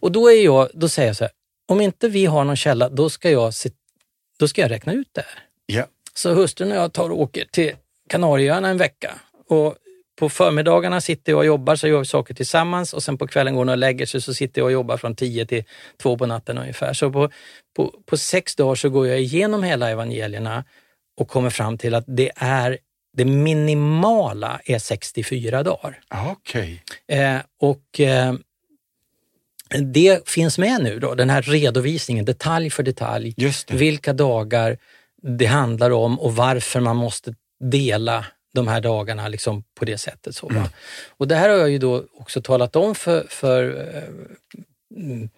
[0.00, 1.30] Och då, är jag, då säger jag så här,
[1.68, 3.70] om inte vi har någon källa, då ska jag, se,
[4.38, 5.38] då ska jag räkna ut det här.
[5.66, 5.86] Ja.
[6.14, 7.72] Så hustrun och jag tar och åker till
[8.08, 9.14] Kanarieöarna en vecka.
[9.48, 9.74] Och
[10.16, 13.54] på förmiddagarna sitter jag och jobbar, så gör vi saker tillsammans och sen på kvällen
[13.54, 15.64] går hon och lägger sig så sitter jag och jobbar från 10 till
[16.02, 16.92] 2 på natten ungefär.
[16.92, 17.30] Så på,
[17.76, 20.64] på, på sex dagar så går jag igenom hela evangelierna
[21.16, 22.78] och kommer fram till att det är
[23.16, 26.00] det minimala är 64 dagar.
[26.08, 26.82] Okej.
[27.08, 28.34] Eh, och eh,
[29.68, 33.34] det finns med nu då, den här redovisningen detalj för detalj.
[33.74, 34.78] Vilka dagar
[35.22, 40.36] det handlar om och varför man måste dela de här dagarna liksom på det sättet.
[40.36, 40.50] Så?
[40.50, 40.62] Mm.
[41.16, 45.28] Och det här har jag ju då också talat om för, för eh, mm,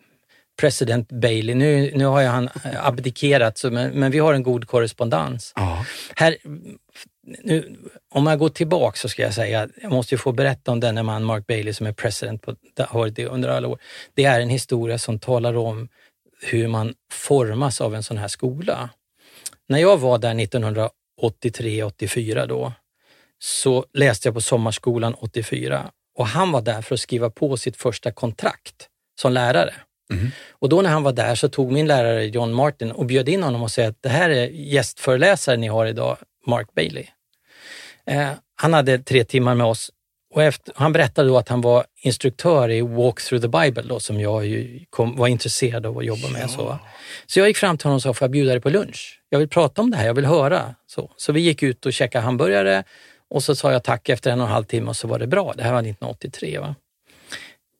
[0.61, 1.55] president Bailey.
[1.55, 2.49] Nu, nu har ju han
[2.83, 5.53] abdikerat, så, men, men vi har en god korrespondens.
[5.57, 5.85] Ja.
[6.17, 6.37] Här,
[7.43, 7.77] nu,
[8.11, 11.03] om jag går tillbaka så ska jag säga, jag måste ju få berätta om denne
[11.03, 12.57] man Mark Bailey som är president på,
[13.09, 13.79] det under alla år.
[14.15, 15.89] Det är en historia som talar om
[16.41, 18.91] hur man formas av en sån här skola.
[19.69, 22.73] När jag var där 1983-84 då,
[23.39, 27.77] så läste jag på sommarskolan 84 och han var där för att skriva på sitt
[27.77, 28.89] första kontrakt
[29.21, 29.75] som lärare.
[30.13, 30.31] Mm.
[30.51, 33.43] Och då när han var där så tog min lärare John Martin och bjöd in
[33.43, 36.17] honom och sa att det här är gästföreläsaren ni har idag,
[36.47, 37.07] Mark Bailey.
[38.07, 39.91] Eh, han hade tre timmar med oss
[40.35, 44.01] och efter, han berättade då att han var instruktör i Walk through the Bible då,
[44.01, 44.45] som jag
[44.91, 46.51] kom, var intresserad av att jobba med.
[46.51, 46.79] Så.
[47.27, 49.21] så jag gick fram till honom och sa, får jag bjuda dig på lunch?
[49.29, 50.75] Jag vill prata om det här, jag vill höra.
[50.87, 52.85] Så, så vi gick ut och käkade hamburgare
[53.31, 55.27] och så sa jag tack efter en och en halv timme och så var det
[55.27, 55.53] bra.
[55.57, 56.59] Det här var 1983.
[56.59, 56.75] Va?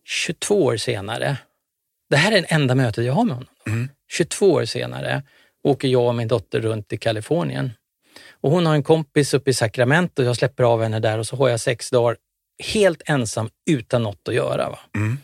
[0.05, 1.37] 22 år senare,
[2.11, 3.51] det här är det enda mötet jag har med honom.
[3.67, 3.89] Mm.
[4.11, 5.23] 22 år senare
[5.65, 7.73] åker jag och min dotter runt i Kalifornien.
[8.41, 11.37] Och hon har en kompis uppe i Sacramento jag släpper av henne där och så
[11.37, 12.17] har jag sex dagar
[12.73, 14.71] helt ensam utan något att göra.
[14.71, 14.79] Va?
[14.95, 15.19] Mm.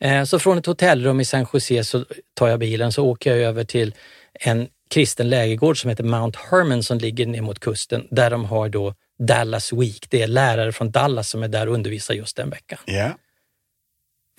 [0.00, 2.04] Eh, Så från ett hotellrum i San Jose så
[2.34, 3.94] tar jag bilen så åker jag över till
[4.34, 8.68] en kristen lägergård som heter Mount Hermon som ligger ner mot kusten där de har
[8.68, 10.06] då Dallas Week.
[10.10, 12.78] Det är lärare från Dallas som är där och undervisar just den veckan.
[12.84, 13.10] Ja.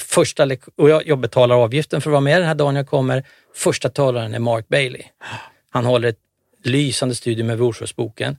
[0.01, 3.23] Första och jag, jag betalar avgiften för att vara med den här dagen jag kommer.
[3.55, 5.03] Första talaren är Mark Bailey.
[5.69, 6.19] Han håller ett
[6.63, 8.37] lysande studium med Brorsåsboken.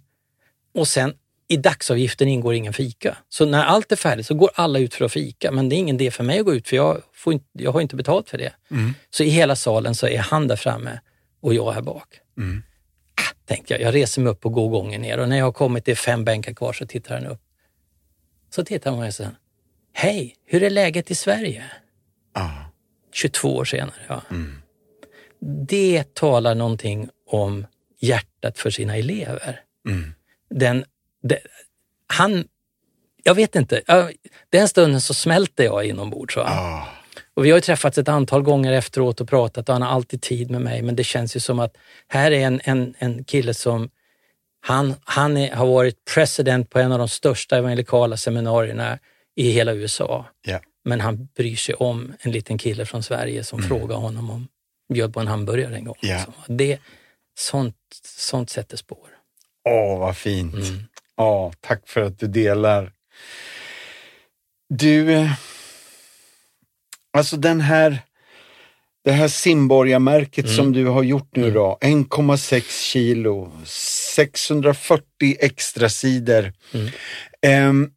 [0.75, 1.15] Och sen
[1.49, 3.17] i dagsavgiften ingår ingen fika.
[3.29, 5.51] Så när allt är färdigt så går alla ut för att fika.
[5.53, 7.73] Men det är ingen idé för mig att gå ut för jag, får inte, jag
[7.73, 8.53] har inte betalt för det.
[8.71, 8.95] Mm.
[9.11, 11.01] Så i hela salen så är han där framme
[11.41, 12.09] och jag här bak.
[12.39, 12.63] Mm.
[13.47, 15.85] Tänkte jag, jag reser mig upp och går gången ner och när jag har kommit
[15.85, 17.41] till fem bänkar kvar så tittar han upp.
[18.51, 19.33] Så tittar och säger,
[19.93, 21.65] hej, hur är läget i Sverige?
[22.33, 22.49] Ah.
[23.13, 23.95] 22 år senare.
[24.09, 24.23] Ja.
[24.31, 24.63] Mm.
[25.67, 27.67] Det talar någonting om
[28.01, 29.61] hjärtat för sina elever.
[29.89, 30.15] Mm.
[30.51, 30.85] Den,
[31.23, 31.39] det,
[32.07, 32.45] han,
[33.23, 33.83] jag vet inte,
[34.51, 36.37] den stunden så smälter jag inombords.
[36.37, 36.87] Ah.
[37.35, 40.23] Och vi har ju träffats ett antal gånger efteråt och pratat och han har alltid
[40.23, 40.83] tid med mig.
[40.83, 41.77] Men det känns ju som att
[42.09, 43.91] här är en, en, en kille som
[44.61, 48.99] han, han är, har varit president på en av de största evangelikala seminarierna
[49.37, 50.27] i hela USA.
[50.47, 50.61] Ja.
[50.85, 54.49] Men han bryr sig om en liten kille från Sverige som frågar honom om
[54.93, 55.97] bjöd på en hamburgare en gång.
[56.01, 56.19] Ja.
[56.19, 56.79] Så det,
[57.39, 59.09] sånt, sånt sätter spår.
[59.69, 60.55] Åh, vad fint.
[60.55, 60.83] Mm.
[61.17, 62.93] Ja, tack för att du delar.
[64.69, 65.31] Du, eh,
[67.13, 67.99] alltså den här,
[69.05, 70.57] det här simborgarmärket Mm.
[70.57, 76.53] som du har gjort nu då, 1,6 kilo, 640 extra sidor.
[76.73, 76.89] Mm.
[77.43, 77.91] Ehm,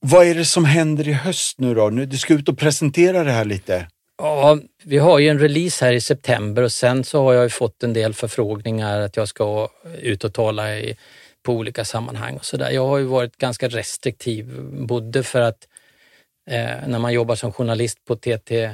[0.00, 1.90] vad är det som händer i höst nu då?
[1.90, 3.88] Nu, du ska ut och presentera det här lite.
[4.18, 7.48] Ja, vi har ju en release här i september och sen så har jag ju
[7.48, 9.68] fått en del förfrågningar att jag ska
[10.02, 10.96] ut och tala i,
[11.42, 12.70] på olika sammanhang och sådär.
[12.70, 15.68] Jag har ju varit ganska restriktiv, både för att
[16.48, 18.72] eh, när man jobbar som journalist på TT eh,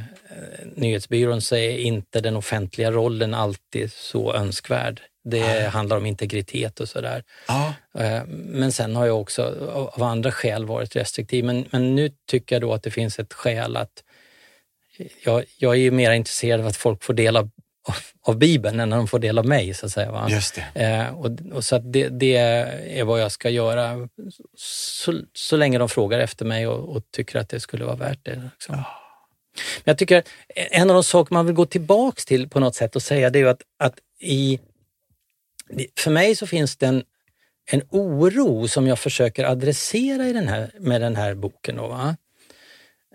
[0.75, 5.01] Nyhetsbyrån så är inte den offentliga rollen alltid så önskvärd.
[5.25, 7.25] Det handlar om integritet och sådär.
[7.49, 7.75] Ja.
[7.99, 9.43] Eh, Men sen har jag också
[9.75, 11.45] av av andra skäl varit restriktiv.
[11.45, 14.03] Men, men nu tycker jag då att det finns ett skäl att
[15.25, 17.51] jag, jag är ju mer intresserad av att folk får del av,
[18.27, 19.75] av, Bibeln än när de får del av mig.
[19.75, 20.27] Så att säga, va?
[20.31, 20.83] Just det.
[20.85, 24.09] Eh, och, och så det, det är vad jag ska göra
[24.57, 28.25] så, så länge de frågar efter mig och, och tycker att det skulle vara värt
[28.25, 28.51] det.
[28.55, 28.77] Liksom.
[28.77, 30.23] Men jag tycker
[30.55, 33.39] en av de saker man vill gå tillbaks till på något sätt och säga det
[33.39, 34.61] är ju att, att i,
[35.99, 37.05] för mig så finns det en,
[37.71, 41.77] en oro som jag försöker adressera i den här, med den här boken.
[41.77, 42.17] Då, va?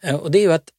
[0.04, 0.70] Eh, Och det är ju att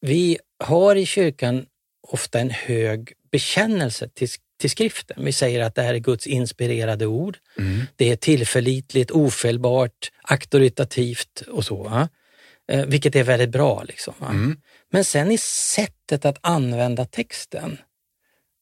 [0.00, 1.66] vi har i kyrkan
[2.02, 4.28] ofta en hög bekännelse till,
[4.60, 5.24] till skriften.
[5.24, 7.38] Vi säger att det här är Guds inspirerade ord.
[7.58, 7.86] Mm.
[7.96, 11.82] Det är tillförlitligt, ofelbart, auktoritativt och så.
[11.82, 12.08] Va?
[12.68, 13.82] Eh, vilket är väldigt bra.
[13.82, 14.14] Liksom?
[14.22, 14.60] Mm.
[14.90, 17.78] Men sen i sättet att använda texten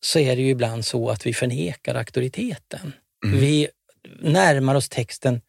[0.00, 2.92] så är det ju ibland så att vi förnekar auktoriteten.
[3.24, 3.40] Mm.
[3.40, 3.68] Vi
[4.20, 5.40] närmar oss texten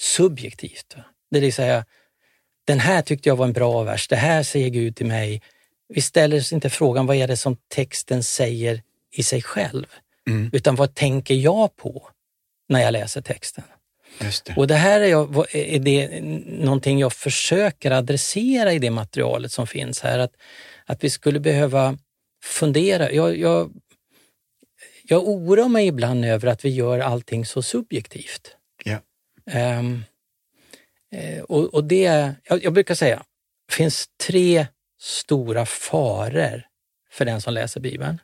[0.00, 0.94] subjektivt.
[0.96, 1.04] Va?
[1.30, 1.84] Det vill säga,
[2.66, 5.42] den här tyckte jag var en bra vers, det här säger Gud till mig.
[5.88, 8.82] Vi ställer oss inte frågan vad är det som texten säger
[9.12, 9.86] i sig själv,
[10.28, 10.50] Mm.
[10.52, 12.08] utan vad tänker jag på
[12.68, 13.64] när jag läser texten?
[14.18, 14.56] Det.
[14.56, 19.66] Och det här är, jag, är det någonting jag försöker adressera i det materialet som
[19.66, 20.18] finns här.
[20.18, 20.32] Att,
[20.84, 21.98] att vi skulle behöva
[22.44, 23.12] fundera.
[23.12, 23.72] Jag, jag,
[25.02, 28.56] jag oroar mig ibland över att vi gör allting så subjektivt.
[28.84, 28.98] Ja.
[29.50, 33.22] Eh, och, och det, jag, jag brukar säga,
[33.68, 34.66] det finns tre
[35.00, 36.62] stora faror
[37.10, 38.20] för den som läser Bibeln.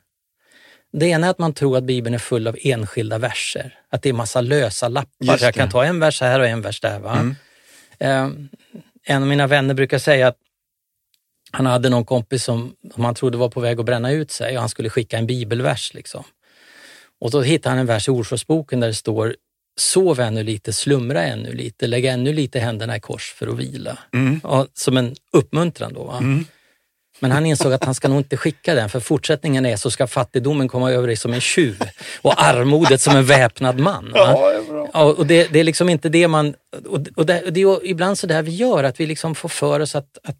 [0.91, 4.09] Det ena är att man tror att Bibeln är full av enskilda verser, att det
[4.09, 5.37] är massa lösa lappar.
[5.41, 6.99] Jag kan ta en vers här och en vers där.
[6.99, 7.19] Va?
[7.19, 7.35] Mm.
[7.99, 8.29] Eh,
[9.03, 10.37] en av mina vänner brukar säga att
[11.51, 14.55] han hade någon kompis som, som han trodde var på väg att bränna ut sig
[14.55, 15.93] och han skulle skicka en bibelvers.
[15.93, 16.23] Liksom.
[17.19, 19.35] Och då hittade han en vers i Ordspråksboken där det står
[19.75, 23.97] Sov ännu lite, slumra ännu lite, lägg ännu lite händerna i kors för att vila.
[24.13, 24.39] Mm.
[24.43, 26.11] Ja, som en uppmuntran då.
[26.11, 26.45] Mm.
[27.23, 30.07] Men han insåg att han ska nog inte skicka den för fortsättningen är så ska
[30.07, 31.79] fattigdomen komma över dig som en tjuv
[32.21, 34.11] och armodet som en väpnad man.
[34.13, 34.53] Ja,
[34.93, 36.55] ja, och det, det, är liksom inte det man...
[36.85, 39.79] Och, och det, det är ibland så där vi gör, att vi liksom får för
[39.79, 40.37] oss att, att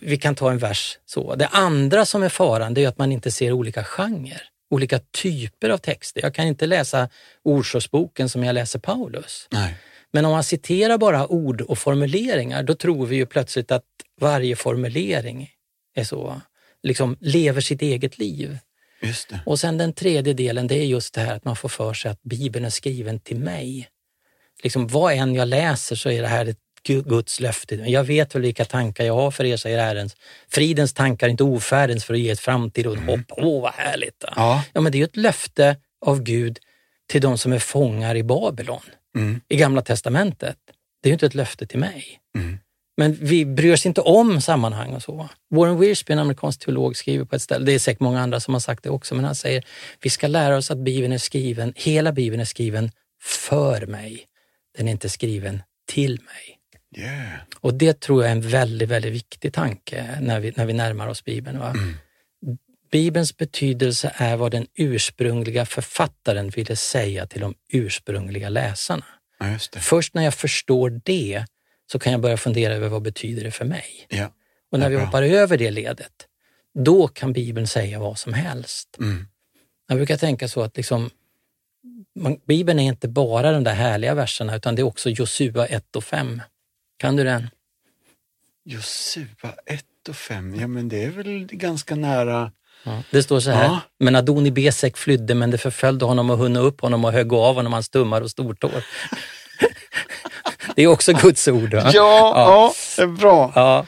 [0.00, 1.34] vi kan ta en vers så.
[1.34, 5.70] Det andra som är faran det är att man inte ser olika genrer, olika typer
[5.70, 6.20] av texter.
[6.22, 7.08] Jag kan inte läsa
[7.44, 9.48] Ordsåsboken som jag läser Paulus.
[9.50, 9.74] Nej.
[10.12, 13.84] Men om man citerar bara ord och formuleringar, då tror vi ju plötsligt att
[14.20, 15.50] varje formulering
[15.94, 16.40] är så,
[16.82, 18.58] liksom lever sitt eget liv.
[19.46, 22.10] Och sen den tredje delen, det är just det här att man får för sig
[22.10, 23.88] att Bibeln är skriven till mig.
[24.62, 27.74] Liksom vad än jag läser så är det här ett Guds löfte.
[27.74, 30.10] Jag vet väl vilka tankar jag har för er, säger Herren.
[30.48, 33.18] Fridens tankar, inte ofärdens, för att ge ett framtid och ett mm.
[33.20, 33.38] hopp.
[33.38, 34.24] Åh, vad härligt!
[34.36, 34.64] Ja.
[34.72, 35.76] ja, men det är ju ett löfte
[36.06, 36.58] av Gud
[37.06, 38.82] till de som är fångar i Babylon
[39.16, 39.40] mm.
[39.48, 40.56] i Gamla Testamentet.
[41.02, 42.20] Det är ju inte ett löfte till mig.
[42.36, 42.58] Mm.
[42.96, 45.28] Men vi bryr oss inte om sammanhang och så.
[45.50, 48.54] Warren Wiersbe, en amerikansk teolog, skriver på ett ställe, det är säkert många andra som
[48.54, 49.64] har sagt det också, men han säger
[50.00, 52.90] vi ska lära oss att Bibeln är skriven, hela Bibeln är skriven
[53.22, 54.24] för mig.
[54.76, 56.58] Den är inte skriven till mig.
[56.96, 57.38] Yeah.
[57.60, 61.08] Och det tror jag är en väldigt, väldigt viktig tanke när vi, när vi närmar
[61.08, 61.58] oss Bibeln.
[61.58, 61.70] Va?
[61.70, 61.94] Mm.
[62.92, 69.04] Bibelns betydelse är vad den ursprungliga författaren ville säga till de ursprungliga läsarna.
[69.38, 71.44] Ja, Först när jag förstår det
[71.92, 74.06] så kan jag börja fundera över vad betyder det för mig?
[74.08, 74.32] Ja.
[74.70, 76.26] Och när vi hoppar över det ledet,
[76.74, 78.96] då kan Bibeln säga vad som helst.
[78.98, 79.26] Mm.
[79.88, 81.10] Jag brukar tänka så att liksom,
[82.14, 85.96] man, Bibeln är inte bara de där härliga verserna utan det är också Josua 1
[85.96, 86.42] och 5.
[86.96, 87.50] Kan du den?
[88.64, 92.52] Josua 1 och 5, ja men det är väl ganska nära
[92.84, 93.80] Ja, det står så här, ja.
[93.98, 97.54] men Adoni Besek flydde men det förföljde honom och hunna upp honom och högg av
[97.54, 98.84] honom hans tummar och stortår.
[100.74, 101.74] Det är också Guds ord.
[101.74, 101.90] Va?
[101.94, 102.74] Ja, ja.
[102.96, 103.52] det är bra.
[103.54, 103.86] Ja.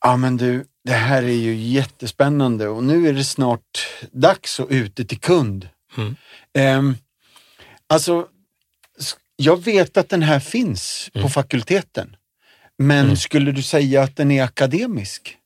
[0.00, 4.70] ja, men du, det här är ju jättespännande och nu är det snart dags att
[4.70, 5.68] ute till kund.
[5.96, 6.16] Mm.
[6.78, 6.96] Um,
[7.86, 8.26] alltså,
[9.36, 11.22] jag vet att den här finns mm.
[11.22, 12.16] på fakulteten,
[12.78, 13.16] men mm.
[13.16, 15.36] skulle du säga att den är akademisk?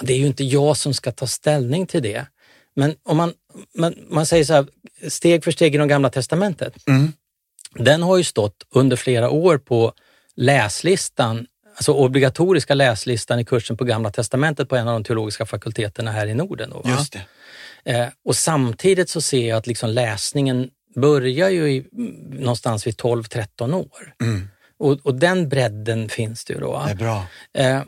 [0.00, 2.26] Det är ju inte jag som ska ta ställning till det.
[2.74, 3.32] Men om man,
[3.74, 4.66] man, man säger så här,
[5.08, 6.88] steg för steg i de gamla testamentet.
[6.88, 7.12] Mm.
[7.74, 9.92] Den har ju stått under flera år på
[10.36, 11.46] läslistan,
[11.76, 16.26] alltså obligatoriska läslistan i kursen på Gamla testamentet på en av de teologiska fakulteterna här
[16.26, 16.70] i Norden.
[16.70, 17.24] Då, Just det.
[17.84, 21.86] Eh, och samtidigt så ser jag att liksom läsningen börjar ju i,
[22.30, 24.14] någonstans vid 12-13 år.
[24.22, 24.48] Mm.
[24.78, 26.82] Och, och, den bredden finns det ju då.
[26.86, 27.26] Det är bra.
[27.54, 27.82] Eh,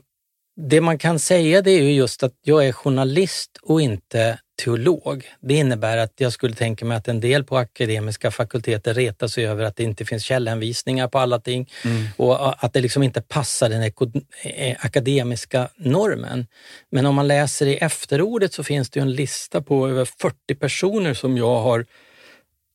[0.57, 5.25] det man kan säga det är ju just att jag är journalist och inte teolog.
[5.41, 9.47] Det innebär att jag skulle tänka mig att en del på akademiska fakulteter retar sig
[9.47, 12.07] över att det inte finns källhänvisningar på alla ting mm.
[12.17, 16.47] och att det liksom inte passar den eh, akademiska normen.
[16.91, 21.15] Men om man läser i efterordet så finns det en lista på över 40 personer
[21.15, 21.87] som jag har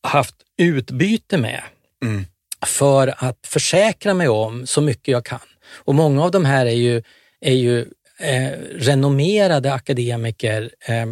[0.04, 1.62] haft utbyte med
[2.04, 2.26] mm.
[2.66, 5.40] för att försäkra mig om så mycket jag kan.
[5.72, 7.04] Och många av de här är ju
[7.42, 7.80] är ju
[8.20, 11.06] eh, renommerade akademiker eh,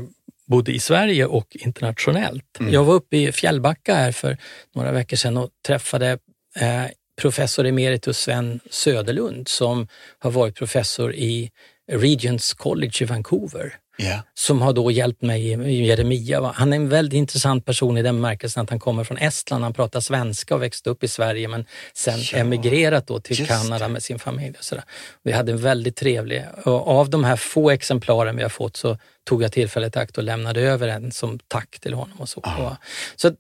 [0.48, 2.60] både i Sverige och internationellt.
[2.60, 2.74] Mm.
[2.74, 4.38] Jag var uppe i Fjällbacka här för
[4.76, 6.12] några veckor sedan och träffade
[6.60, 6.86] eh,
[7.22, 9.88] professor emeritus Sven Söderlund som
[10.20, 11.52] har varit professor i
[11.92, 13.74] Regents College i Vancouver.
[14.00, 14.20] Yeah.
[14.34, 16.52] Som har då hjälpt mig i Jeremia.
[16.56, 19.74] Han är en väldigt intressant person i den bemärkelsen att han kommer från Estland, han
[19.74, 22.38] pratar svenska och växte upp i Sverige men sen ja.
[22.38, 24.56] emigrerat då till Kanada med sin familj.
[24.58, 24.84] Och sådär.
[25.24, 28.98] Vi hade en väldigt trevlig, och av de här få exemplaren vi har fått så
[29.24, 32.18] tog jag tillfället i akt och lämnade över en som tack till honom.
[32.20, 32.76] och Så, ah.
[33.16, 33.32] så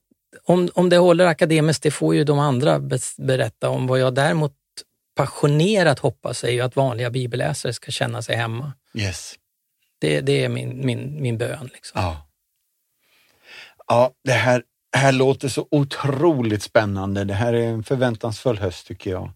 [0.45, 2.79] om, om det håller akademiskt, det får ju de andra
[3.17, 3.87] berätta om.
[3.87, 4.53] Vad jag däremot
[5.15, 8.73] passionerat hoppas är ju att vanliga bibelläsare ska känna sig hemma.
[8.93, 9.35] Yes.
[9.99, 11.69] Det, det är min, min, min bön.
[11.73, 12.01] Liksom.
[12.01, 12.27] Ja.
[13.87, 14.63] ja, det här,
[14.97, 17.23] här låter så otroligt spännande.
[17.23, 19.31] Det här är en förväntansfull höst tycker jag.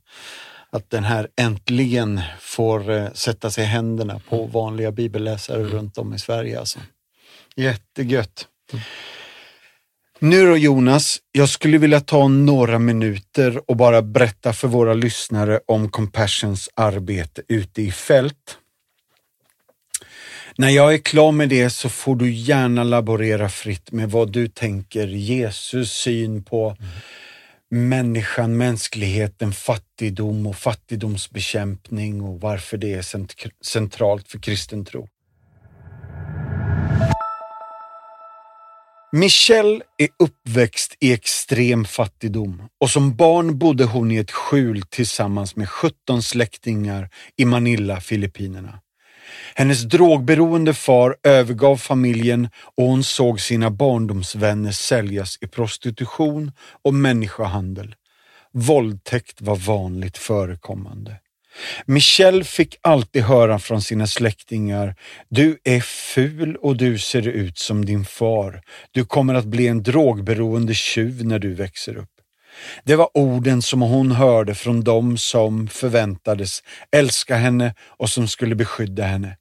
[0.70, 4.52] Att den här äntligen får uh, sätta sig i händerna på mm.
[4.52, 5.72] vanliga bibelläsare mm.
[5.72, 6.60] runt om i Sverige.
[6.60, 6.80] Alltså.
[7.56, 8.48] Jättegött.
[8.74, 8.84] Mm.
[10.24, 15.60] Nu då Jonas, jag skulle vilja ta några minuter och bara berätta för våra lyssnare
[15.66, 18.58] om Compassions arbete ute i fält.
[20.58, 24.48] När jag är klar med det så får du gärna laborera fritt med vad du
[24.48, 27.90] tänker Jesus syn på mm.
[27.90, 33.06] människan, mänskligheten, fattigdom och fattigdomsbekämpning och varför det är
[33.64, 35.08] centralt för kristen tro.
[39.14, 45.56] Michelle är uppväxt i extrem fattigdom och som barn bodde hon i ett skjul tillsammans
[45.56, 48.80] med 17 släktingar i Manila, Filippinerna.
[49.56, 56.52] Hennes drogberoende far övergav familjen och hon såg sina barndomsvänner säljas i prostitution
[56.84, 57.96] och människohandel.
[58.54, 61.16] Våldtäkt var vanligt förekommande.
[61.86, 64.96] Michelle fick alltid höra från sina släktingar,
[65.30, 68.62] du är ful och du ser ut som din far.
[68.92, 72.10] Du kommer att bli en drogberoende tjuv när du växer upp.
[72.84, 78.56] Det var orden som hon hörde från dem som förväntades älska henne och som skulle
[78.56, 79.38] beskydda henne.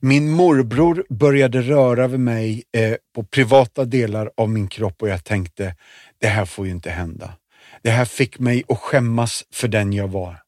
[0.00, 5.24] Min morbror började röra vid mig eh, på privata delar av min kropp och jag
[5.24, 5.74] tänkte,
[6.20, 7.32] det här får ju inte hända.
[7.82, 10.38] Det här fick mig att skämmas för den jag var.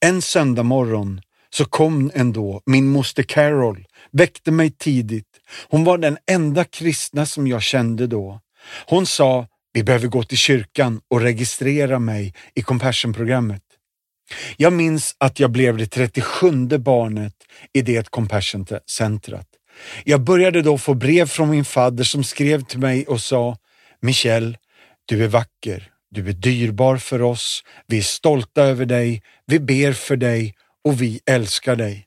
[0.00, 5.40] En söndag morgon så kom ändå min moster Carol, väckte mig tidigt.
[5.68, 8.40] Hon var den enda kristna som jag kände då.
[8.86, 13.62] Hon sa, vi behöver gå till kyrkan och registrera mig i Compassion-programmet.
[14.56, 17.34] Jag minns att jag blev det 37 barnet
[17.72, 19.46] i det Compassion-centret.
[20.04, 23.56] Jag började då få brev från min fadder som skrev till mig och sa
[24.00, 24.56] Michel,
[25.04, 29.92] du är vacker, du är dyrbar för oss, vi är stolta över dig, vi ber
[29.92, 30.54] för dig
[30.84, 32.06] och vi älskar dig.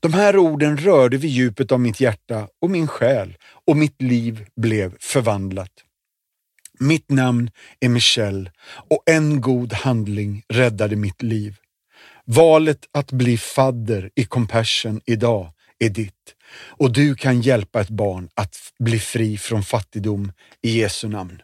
[0.00, 4.46] De här orden rörde vid djupet av mitt hjärta och min själ och mitt liv
[4.56, 5.83] blev förvandlat.
[6.80, 7.50] Mitt namn
[7.80, 8.50] är Michelle
[8.90, 11.56] och en god handling räddade mitt liv.
[12.24, 18.28] Valet att bli fadder i Compassion idag är ditt och du kan hjälpa ett barn
[18.34, 21.42] att bli fri från fattigdom i Jesu namn.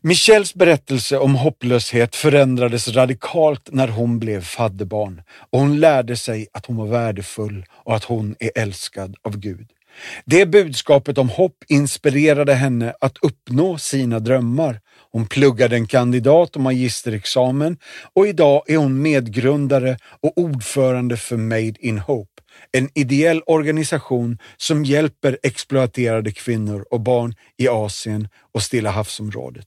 [0.00, 6.66] Michelles berättelse om hopplöshet förändrades radikalt när hon blev fadderbarn och hon lärde sig att
[6.66, 9.70] hon var värdefull och att hon är älskad av Gud.
[10.24, 14.80] Det budskapet om hopp inspirerade henne att uppnå sina drömmar.
[15.10, 17.78] Hon pluggade en kandidat och magisterexamen
[18.14, 24.84] och idag är hon medgrundare och ordförande för Made in Hope, en ideell organisation som
[24.84, 29.66] hjälper exploaterade kvinnor och barn i Asien och Stilla havsområdet.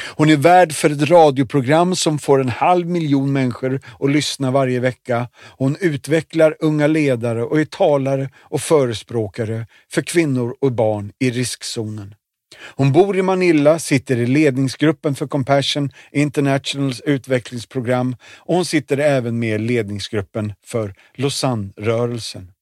[0.00, 4.80] Hon är värd för ett radioprogram som får en halv miljon människor att lyssna varje
[4.80, 5.28] vecka.
[5.56, 12.14] Hon utvecklar unga ledare och är talare och förespråkare för kvinnor och barn i riskzonen.
[12.76, 19.38] Hon bor i Manila, sitter i ledningsgruppen för Compassion Internationals utvecklingsprogram och hon sitter även
[19.38, 22.52] med i ledningsgruppen för Lausanne-rörelsen.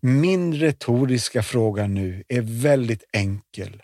[0.00, 3.82] Min retoriska fråga nu är väldigt enkel.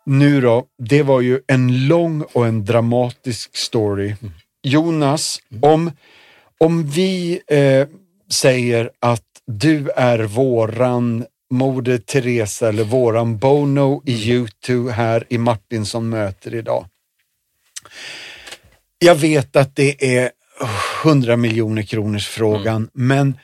[0.06, 4.14] Nu då, det var ju en lång och en dramatisk story.
[4.62, 5.90] Jonas, om,
[6.58, 7.88] om vi eh,
[8.30, 14.92] säger att du är våran Moder Teresa eller våran Bono i U2 mm.
[14.92, 16.86] här i Martinsson möter idag.
[18.98, 20.30] Jag vet att det är
[21.04, 22.90] 100 miljoner kronors frågan, mm.
[22.92, 23.38] men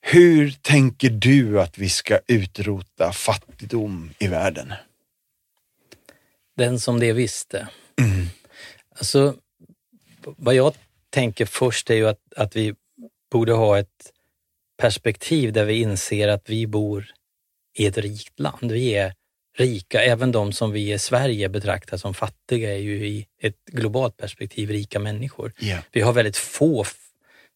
[0.00, 4.72] hur tänker du att vi ska utrota fattigdom i världen?
[6.56, 7.68] Den som det visste.
[8.00, 8.26] Mm.
[8.98, 9.34] Alltså,
[10.24, 10.74] vad jag
[11.10, 12.74] tänker först är ju att, att vi
[13.32, 14.12] borde ha ett
[14.78, 17.06] perspektiv där vi inser att vi bor
[17.78, 18.72] i ett rikt land.
[18.72, 19.14] Vi är
[19.56, 24.16] rika, även de som vi i Sverige betraktar som fattiga är ju i ett globalt
[24.16, 25.52] perspektiv rika människor.
[25.60, 25.84] Yeah.
[25.92, 26.84] Vi har väldigt få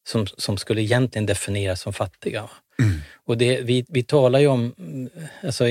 [0.06, 2.50] som, som skulle egentligen definieras som fattiga.
[2.78, 3.00] Mm.
[3.14, 4.74] Och det, vi, vi talar ju om,
[5.42, 5.64] alltså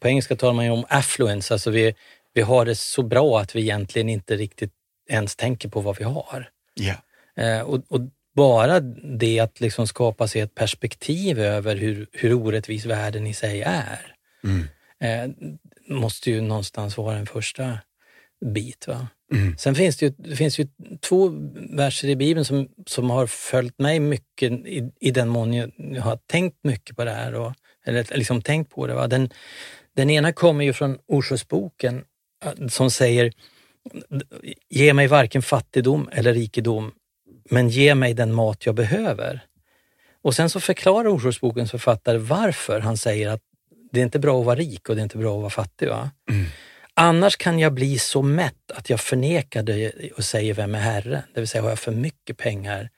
[0.00, 1.94] på engelska talar man ju om affluence, alltså vi,
[2.34, 4.72] vi har det så bra att vi egentligen inte riktigt
[5.08, 6.48] ens tänker på vad vi har.
[6.80, 6.98] Yeah.
[7.36, 8.00] Eh, och, och,
[8.34, 13.62] bara det att liksom skapa sig ett perspektiv över hur, hur orättvis världen i sig
[13.62, 14.68] är, mm.
[15.00, 15.34] eh,
[15.88, 17.78] måste ju någonstans vara en första
[18.54, 18.86] bit.
[18.88, 19.08] Va?
[19.32, 19.56] Mm.
[19.58, 20.68] Sen finns det ju, det finns ju
[21.00, 21.28] två
[21.76, 26.02] verser i Bibeln som, som har följt mig mycket i, i den mån jag, jag
[26.02, 27.52] har tänkt mycket på det här, och,
[27.86, 28.94] eller liksom tänkt på det.
[28.94, 29.06] Va?
[29.06, 29.30] Den,
[29.96, 32.04] den ena kommer ju från Orsaksboken
[32.68, 33.32] som säger
[34.68, 36.92] Ge mig varken fattigdom eller rikedom,
[37.50, 39.40] men ge mig den mat jag behöver.
[40.22, 43.40] Och sen så förklarar Orsaksbokens författare varför han säger att
[43.92, 45.88] det är inte bra att vara rik och det är inte bra att vara fattig.
[45.88, 46.10] Va?
[46.30, 46.46] Mm.
[46.94, 51.22] Annars kan jag bli så mätt att jag förnekar det och säger vem är Herren?
[51.34, 52.90] Det vill säga, har jag för mycket pengar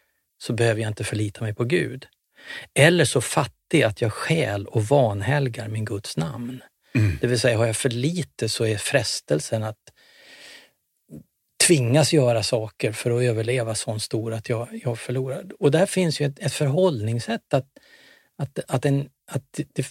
[0.43, 2.07] så behöver jag inte förlita mig på Gud.
[2.75, 6.63] Eller så fattig att jag skäl och vanhelgar min Guds namn.
[6.95, 7.19] Mm.
[7.21, 9.79] Det vill säga, har jag för lite så är frestelsen att
[11.67, 15.45] tvingas göra saker för att överleva så stor att jag, jag förlorar.
[15.59, 17.67] Och där finns ju ett, ett förhållningssätt att,
[18.39, 19.87] att, att, en, att det,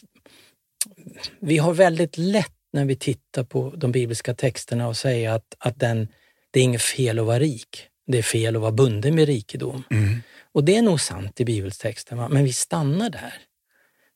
[1.40, 5.80] vi har väldigt lätt när vi tittar på de bibliska texterna och säga att, att
[5.80, 6.08] den,
[6.52, 7.88] det är inget fel att vara rik.
[8.08, 9.84] Det är fel att vara bunden med rikedom.
[9.92, 10.22] Mm.
[10.52, 12.30] Och det är nog sant i bibeltexten, va?
[12.30, 13.34] men vi stannar där.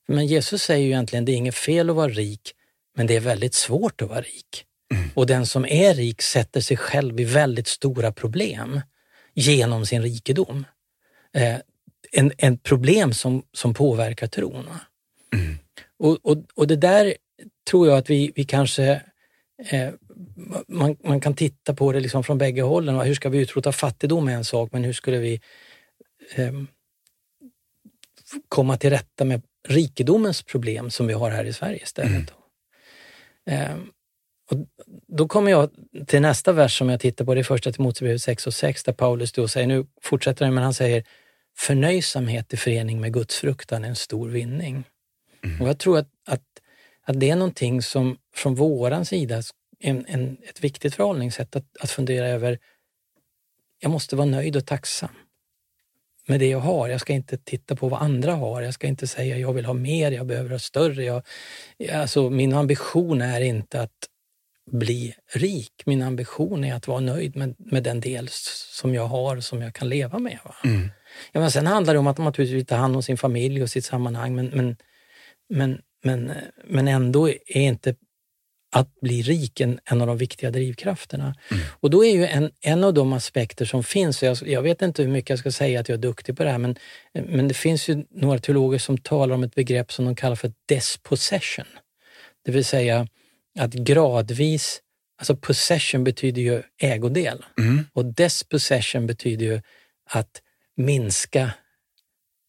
[0.08, 2.52] Men Jesus säger ju egentligen det är inget fel att vara rik,
[2.96, 4.64] men det är väldigt svårt att vara rik.
[5.14, 8.80] Och den som är rik sätter sig själv i väldigt stora problem
[9.34, 10.64] genom sin rikedom.
[11.34, 11.56] Eh,
[12.12, 14.68] en, en problem som, som påverkar tron.
[15.34, 15.58] Mm.
[15.98, 17.14] Och, och, och det där
[17.70, 19.02] tror jag att vi, vi kanske
[19.70, 19.90] eh,
[20.68, 23.00] man, man kan titta på det liksom från bägge hållen.
[23.00, 25.40] Hur ska vi utrota fattigdom är en sak, men hur skulle vi
[26.34, 26.52] eh,
[28.48, 32.32] komma till rätta med rikedomens problem som vi har här i Sverige istället?
[33.46, 33.90] Mm.
[34.50, 34.58] Och
[35.08, 35.70] då kommer jag
[36.06, 38.92] till nästa vers som jag tittar på, det är första Timoteusbrevet 6 och 6 där
[38.92, 41.04] Paulus då säger, nu fortsätter han, men han säger
[41.56, 44.84] förnöjsamhet i förening med gudsfruktan är en stor vinning.
[45.44, 45.62] Mm.
[45.62, 46.42] Och jag tror att, att,
[47.02, 49.42] att det är någonting som från våran sida
[49.80, 52.58] en, en, ett viktigt förhållningssätt att, att fundera över,
[53.80, 55.10] jag måste vara nöjd och tacksam
[56.26, 56.88] med det jag har.
[56.88, 58.62] Jag ska inte titta på vad andra har.
[58.62, 61.04] Jag ska inte säga jag vill ha mer, jag behöver ha större.
[61.04, 61.22] Jag,
[61.92, 64.08] alltså, min ambition är inte att
[64.72, 65.72] bli rik.
[65.86, 69.74] Min ambition är att vara nöjd med, med den del som jag har som jag
[69.74, 70.38] kan leva med.
[70.64, 70.90] Mm.
[71.32, 73.70] Ja, men sen handlar det om att man naturligtvis tar hand om sin familj och
[73.70, 74.76] sitt sammanhang men, men,
[75.48, 76.32] men, men,
[76.64, 77.94] men ändå är inte
[78.72, 81.34] att bli rik en, en av de viktiga drivkrafterna.
[81.50, 81.62] Mm.
[81.80, 85.02] Och då är ju en, en av de aspekter som finns, jag, jag, vet inte
[85.02, 86.76] hur mycket jag ska säga att jag är duktig på det här, men,
[87.12, 90.52] men det finns ju några teologer som talar om ett begrepp som de kallar för
[90.66, 91.66] despossession.
[92.44, 93.08] Det vill säga
[93.58, 94.80] att gradvis,
[95.18, 97.84] alltså possession betyder ju ägodel mm.
[97.92, 99.60] och despossession betyder ju
[100.10, 100.42] att
[100.76, 101.50] minska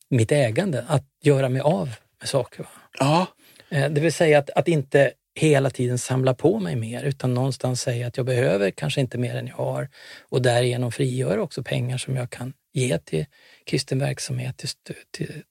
[0.09, 1.89] mitt ägande, att göra mig av
[2.19, 2.65] med saker.
[2.99, 3.27] Ja.
[3.69, 8.07] Det vill säga att, att inte hela tiden samla på mig mer utan någonstans säga
[8.07, 9.89] att jag behöver kanske inte mer än jag har
[10.29, 13.25] och därigenom frigöra också pengar som jag kan ge till
[13.65, 15.43] kristen verksamhet, till, till,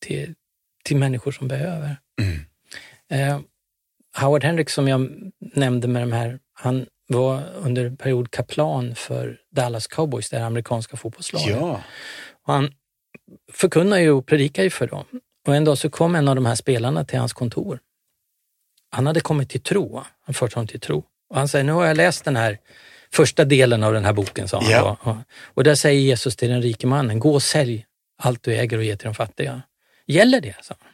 [0.00, 0.34] till,
[0.84, 1.96] till människor som behöver.
[2.20, 2.40] Mm.
[3.10, 3.40] Eh,
[4.16, 5.10] Howard Hendricks som jag
[5.54, 10.96] nämnde med de här, han var under en period kaplan för Dallas Cowboys, det amerikanska
[10.96, 11.48] fotbollslaget.
[11.48, 11.80] Ja.
[12.46, 12.72] Och han
[13.52, 15.04] förkunnar ju och predikar ju för dem.
[15.46, 17.80] Och en dag så kom en av de här spelarna till hans kontor.
[18.90, 21.04] Han hade kommit till tro, han fört honom till tro.
[21.30, 22.58] Och han säger, nu har jag läst den här
[23.12, 24.70] första delen av den här boken, sa han.
[24.70, 24.96] Ja.
[25.04, 25.18] då.
[25.54, 27.86] Och där säger Jesus till den rike mannen, gå och sälj
[28.18, 29.62] allt du äger och ge till de fattiga.
[30.06, 30.56] Gäller det?
[30.62, 30.91] sa han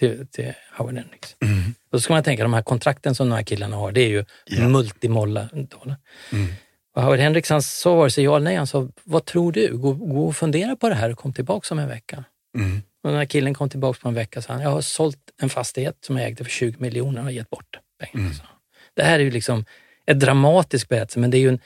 [0.00, 1.36] till, till Howard Hendricks.
[1.40, 1.74] Mm.
[1.84, 4.08] Och då ska man tänka, de här kontrakten som de här killarna har, det är
[4.08, 4.68] ju Ja.
[4.68, 5.96] multimolla dollar.
[6.32, 6.52] Mm.
[6.94, 9.76] Och Howard Hendricks han sa vare sig ja eller nej, han sa, vad tror du?
[9.76, 12.24] Gå, gå och fundera på det här och kom tillbaka om en vecka.
[12.58, 12.82] Mm.
[13.02, 15.50] Och den här killen kom tillbaka på en vecka och sa, jag har sålt en
[15.50, 18.30] fastighet som jag ägde för 20 miljoner och gett bort pengarna.
[18.30, 18.46] Mm.
[18.94, 19.64] Det här är ju liksom
[20.06, 21.60] ett dramatisk berättelse, men det är ju en...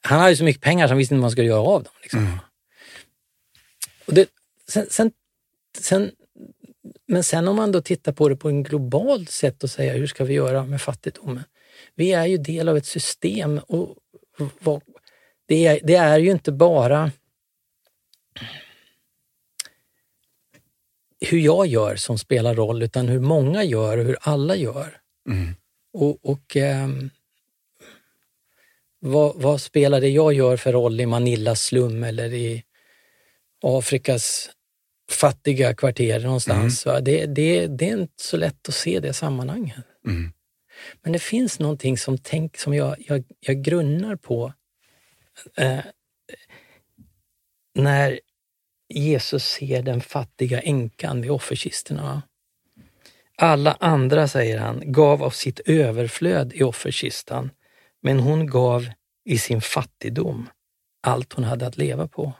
[0.00, 1.82] Han hade ju så mycket pengar så han visste inte vad han skulle göra av
[1.82, 1.92] dem.
[2.02, 2.20] Liksom.
[2.20, 2.38] Mm.
[4.06, 4.26] Och det,
[4.68, 5.12] sen, sen,
[5.78, 6.10] sen,
[7.08, 10.06] men sen om man då tittar på det på en global sätt och säga hur
[10.06, 11.44] ska vi göra med fattigdomen?
[11.94, 13.96] Vi är ju del av ett system och
[15.46, 17.10] det, är, det är ju inte bara
[21.20, 25.00] hur jag gör som spelar roll, utan hur många gör och hur alla gör.
[25.28, 25.54] Mm.
[25.92, 27.10] Och, och ehm,
[29.00, 32.64] vad, vad spelar det jag gör för roll i Manillas slum eller i
[33.62, 34.50] Afrikas
[35.10, 36.86] fattiga kvarter någonstans?
[36.86, 37.00] Va?
[37.00, 39.84] Det, det, det är inte så lätt att se det sammanhanget.
[40.06, 40.32] Mm.
[41.02, 44.52] Men det finns någonting som, tänk, som jag, jag, jag grunnar på
[45.56, 45.80] eh,
[47.74, 48.20] när
[48.88, 52.22] Jesus ser den fattiga änkan vid offerkistorna.
[53.36, 57.50] Alla andra, säger han, gav av sitt överflöd i offerkistan,
[58.02, 58.90] men hon gav
[59.24, 60.48] i sin fattigdom
[61.02, 62.32] allt hon hade att leva på.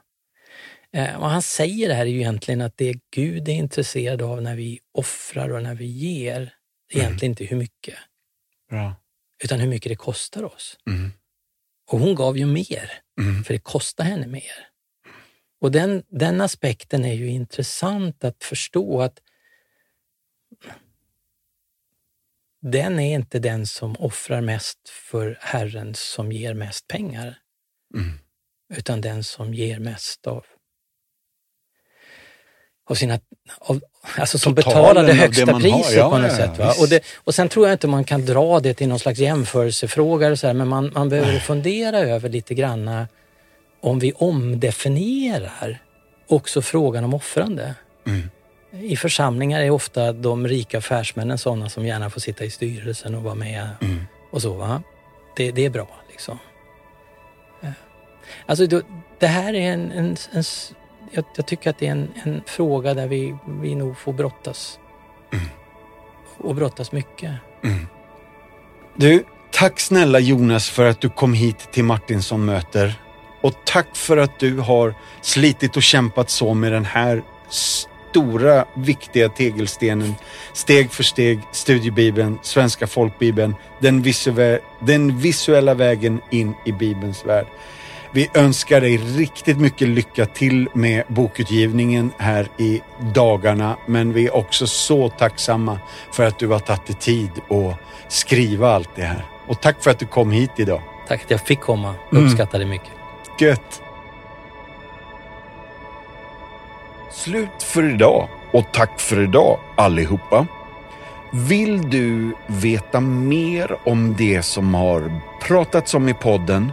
[0.92, 4.56] Eh, vad han säger här är ju egentligen att det Gud är intresserad av när
[4.56, 6.54] vi offrar och när vi ger,
[6.94, 7.94] är egentligen inte hur mycket,
[8.70, 8.94] Bra.
[9.44, 10.78] utan hur mycket det kostar oss.
[10.86, 11.12] Mm.
[11.90, 13.44] Och hon gav ju mer, Mm.
[13.44, 14.68] för det kostar henne mer.
[15.60, 19.20] Och den, den aspekten är ju intressant att förstå att
[22.60, 27.38] den är inte den som offrar mest för Herren som ger mest pengar,
[27.94, 28.18] Mm.
[28.74, 30.46] utan den som ger mest av,
[32.88, 33.20] av sina,
[33.58, 33.80] av,
[34.18, 36.58] alltså som Totalen det högsta priset Ja, på något ja, sätt.
[36.58, 36.74] Va?
[36.80, 40.26] Och, det, och sen tror jag inte man kan dra det till någon slags jämförelsefråga,
[40.26, 43.08] eller så här, men man, man behöver fundera över lite granna
[43.80, 45.82] om vi omdefinierar
[46.28, 47.74] också frågan om offrande.
[48.06, 48.30] Mm.
[48.72, 53.22] I församlingar är ofta de rika affärsmännen sådana som gärna får sitta i styrelsen och
[53.22, 54.06] vara med Mm.
[54.30, 54.52] och så.
[54.54, 54.82] Va?
[55.36, 56.38] Det, det är bra liksom.
[57.62, 57.70] Eh,
[58.46, 58.82] Alltså
[59.18, 60.44] det här är en, en, en
[61.10, 64.78] jag, jag tycker att det är en, en fråga där vi, vi nog får brottas.
[66.38, 67.30] Och brottas mycket.
[68.96, 72.94] Du, tack snälla Jonas för att du kom hit till Martinsson möter.
[73.40, 79.28] Och tack för att du har slitit och kämpat så med den här stora, viktiga
[79.28, 80.14] tegelstenen.
[80.52, 87.46] Steg för steg, studiebibeln, svenska folkbibeln, den, visue- den visuella vägen in i Bibelns värld.
[88.12, 92.80] Vi önskar dig riktigt mycket lycka till med bokutgivningen här i
[93.14, 95.78] dagarna, men vi är också så tacksamma
[96.12, 97.76] för att du har tagit dig tid att
[98.12, 99.24] skriva allt det här.
[99.46, 100.82] Och tack för att du kom hit idag.
[101.08, 101.94] Tack att jag fick komma.
[102.12, 102.24] Mm.
[102.24, 102.90] Uppskattar det mycket.
[103.40, 103.82] Gött!
[107.10, 110.46] Slut för idag och tack för idag allihopa.
[111.30, 116.72] Vill du veta mer om det som har pratats om i podden